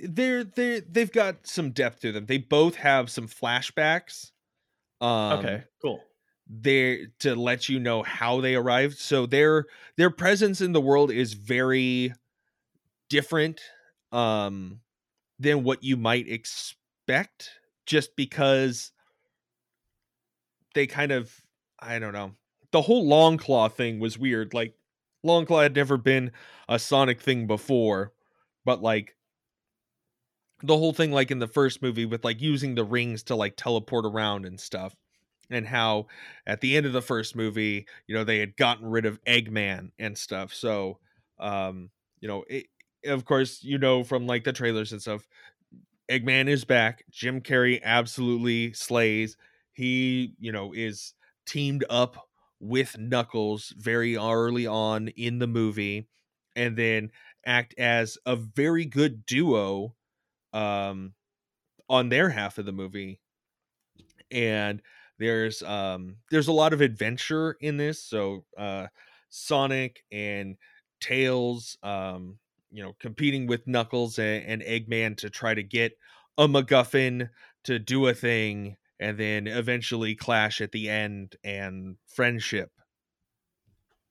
[0.00, 2.26] they're they they've got some depth to them.
[2.26, 4.30] They both have some flashbacks.
[5.00, 6.00] Um, okay, cool.
[6.48, 8.98] They to let you know how they arrived.
[8.98, 12.12] So their their presence in the world is very
[13.08, 13.60] different
[14.12, 14.80] um
[15.38, 17.50] than what you might expect
[17.86, 18.92] just because
[20.74, 21.34] they kind of
[21.78, 22.34] I don't know.
[22.70, 24.54] The whole Longclaw thing was weird.
[24.54, 24.74] Like
[25.24, 26.32] Longclaw had never been
[26.68, 28.12] a Sonic thing before,
[28.64, 29.16] but like
[30.62, 33.56] the whole thing like in the first movie with like using the rings to like
[33.56, 34.94] teleport around and stuff
[35.50, 36.06] and how
[36.46, 39.90] at the end of the first movie you know they had gotten rid of eggman
[39.98, 40.98] and stuff so
[41.38, 41.90] um
[42.20, 42.66] you know it,
[43.06, 45.26] of course you know from like the trailers and stuff
[46.10, 49.36] eggman is back jim carrey absolutely slays
[49.72, 51.14] he you know is
[51.46, 52.28] teamed up
[52.60, 56.08] with knuckles very early on in the movie
[56.56, 57.10] and then
[57.46, 59.94] act as a very good duo
[60.52, 61.14] um
[61.88, 63.20] on their half of the movie
[64.30, 64.82] and
[65.18, 68.86] there's um there's a lot of adventure in this so uh
[69.30, 70.56] sonic and
[71.00, 72.38] tails um
[72.70, 75.92] you know competing with knuckles and, and eggman to try to get
[76.36, 77.28] a macguffin
[77.64, 82.70] to do a thing and then eventually clash at the end and friendship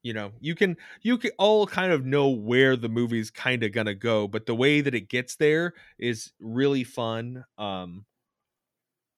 [0.03, 3.71] you know you can you can all kind of know where the movie's kind of
[3.71, 8.05] gonna go but the way that it gets there is really fun um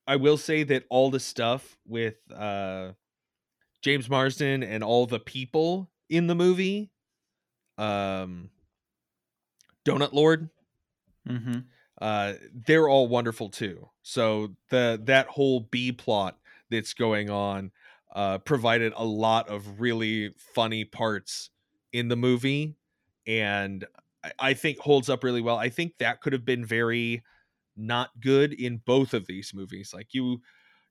[0.08, 2.92] i will say that all the stuff with uh
[3.82, 6.90] james marsden and all the people in the movie
[7.78, 8.50] um
[9.86, 10.50] donut lord
[11.28, 11.60] mm-hmm.
[12.02, 12.34] uh,
[12.66, 13.90] they're all wonderful too.
[14.02, 16.38] So the that whole B plot
[16.70, 17.72] that's going on
[18.16, 21.50] uh, provided a lot of really funny parts
[21.94, 22.76] in the movie,
[23.28, 23.86] and
[24.24, 25.58] I, I think holds up really well.
[25.58, 27.24] I think that could have been very
[27.76, 29.94] not good in both of these movies.
[29.94, 30.42] Like you,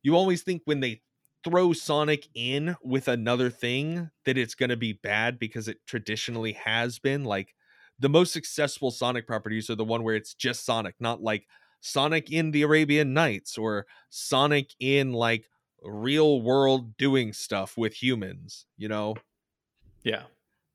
[0.03, 1.03] you always think when they
[1.45, 6.53] throw Sonic in with another thing that it's going to be bad because it traditionally
[6.53, 7.55] has been like
[7.99, 11.47] the most successful Sonic properties are the one where it's just Sonic, not like
[11.81, 15.49] Sonic in the Arabian Nights or Sonic in like
[15.83, 19.17] real world doing stuff with humans, you know?
[20.03, 20.25] Yeah.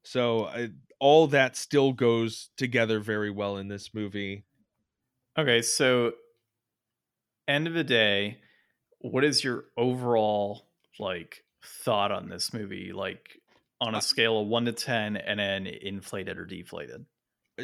[0.04, 0.68] So uh,
[1.00, 4.44] all that still goes together very well in this movie.
[5.38, 6.14] Okay, so
[7.48, 8.38] end of the day,
[9.00, 10.68] what is your overall
[11.00, 12.92] like thought on this movie?
[12.94, 13.42] Like
[13.82, 17.06] on a scale of one to ten, and then inflated or deflated?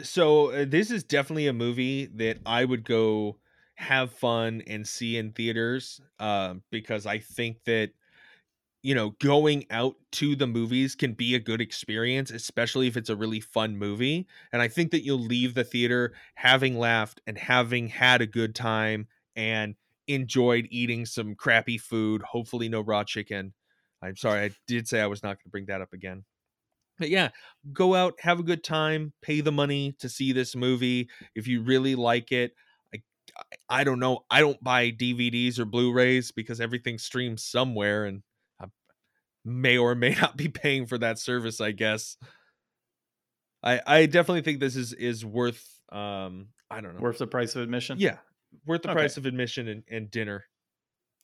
[0.03, 3.37] so uh, this is definitely a movie that I would go
[3.80, 7.91] have fun and see in theaters uh, because I think that
[8.84, 13.09] you know going out to the movies can be a good experience especially if it's
[13.09, 17.38] a really fun movie and i think that you'll leave the theater having laughed and
[17.38, 19.05] having had a good time
[19.36, 19.75] and
[20.07, 23.53] enjoyed eating some crappy food hopefully no raw chicken
[24.01, 26.23] i'm sorry i did say i was not going to bring that up again
[26.97, 27.30] but yeah,
[27.71, 31.09] go out, have a good time, pay the money to see this movie.
[31.34, 32.53] If you really like it,
[33.69, 34.25] I, don't know.
[34.29, 38.23] I don't buy DVDs or Blu-rays because everything streams somewhere, and
[38.59, 38.65] I
[39.45, 41.61] may or may not be paying for that service.
[41.61, 42.17] I guess.
[43.63, 47.55] I I definitely think this is is worth um I don't know worth the price
[47.55, 47.97] of admission.
[47.99, 48.17] Yeah,
[48.65, 48.99] worth the Okay.
[48.99, 50.45] price of admission and, and dinner.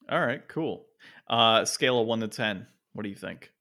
[0.10, 0.86] All right, cool.
[1.28, 2.68] Uh, scale of one to ten.
[2.94, 3.52] What do you think?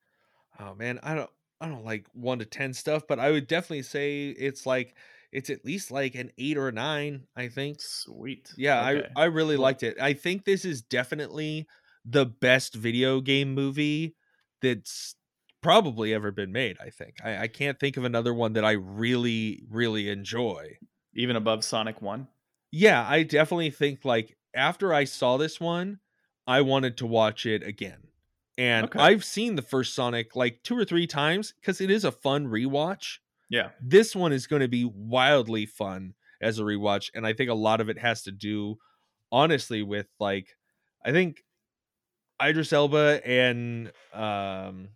[0.59, 1.30] Oh man, I don't
[1.61, 4.96] I don't like one to ten stuff, but I would definitely say it's like
[5.35, 7.26] it's at least like an eight or a nine.
[7.37, 7.80] I think.
[7.80, 8.55] Sweet.
[8.57, 9.09] Yeah, Okay.
[9.16, 9.99] I I really liked it.
[10.01, 11.66] I think this is definitely
[12.05, 14.16] the best video game movie
[14.61, 15.16] that's
[15.61, 16.76] probably ever been made.
[16.80, 20.78] I think I, I can't think of another one that I really really enjoy.
[21.14, 22.28] even above Sonic One.
[22.70, 26.01] Yeah, I definitely think like after I saw this one,
[26.47, 28.09] I wanted to watch it again.
[28.57, 28.99] And Okay.
[28.99, 32.47] I've seen the first Sonic like two or three times because it is a fun
[32.47, 33.18] rewatch.
[33.51, 33.70] Yeah.
[33.80, 37.11] This one is going to be wildly fun as a rewatch.
[37.14, 38.76] And I think a lot of it has to do,
[39.30, 40.49] honestly, with like,
[41.05, 41.42] I think
[42.42, 44.88] Idris Elba and um,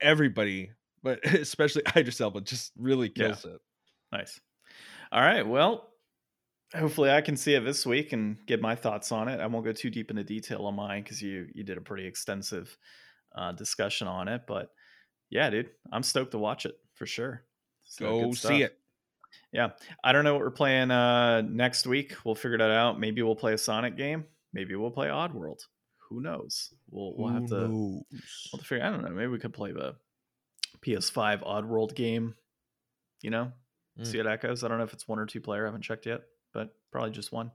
[0.00, 0.70] everybody,
[1.02, 3.28] but especially Idris Elba, just really Yeah.
[3.28, 3.60] kills it.
[4.12, 4.40] Nice.
[5.12, 5.46] All right.
[5.46, 5.88] Well,
[6.74, 9.40] hopefully I can see it this week and get my thoughts on it.
[9.40, 12.06] I won't go too deep into detail on mine because you you did a pretty
[12.06, 12.76] extensive
[13.36, 14.42] uh, discussion on it.
[14.46, 14.70] But
[15.30, 17.42] yeah, dude, I'm stoked to watch it for sure.
[17.84, 18.78] So, Go see it.
[19.52, 19.70] Yeah.
[20.02, 22.14] I don't know what we're playing uh, next week.
[22.24, 22.98] We'll figure that out.
[22.98, 24.24] Maybe we'll play a Sonic game.
[24.52, 25.60] Maybe we'll play Oddworld.
[26.08, 26.72] Who knows?
[26.90, 28.06] We'll we'll have to we'll
[28.52, 28.84] have to figure.
[28.84, 29.10] I don't know.
[29.10, 29.96] Maybe we could play the
[30.86, 32.34] PS5 Oddworld game.
[33.22, 33.52] You know,
[33.98, 34.06] Mm.
[34.06, 34.64] see how that goes.
[34.64, 35.64] I don't know if it's one or two player.
[35.64, 36.22] I haven't checked yet,
[36.52, 37.52] but probably just one.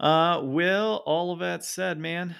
[0.00, 2.34] Uh, Will, all of that said, man,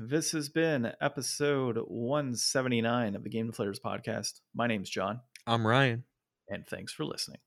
[0.00, 4.40] this has been episode 179 of the Game Deflators podcast.
[4.54, 6.04] My name's John, I'm Ryan.
[6.48, 7.38] and thanks for listening.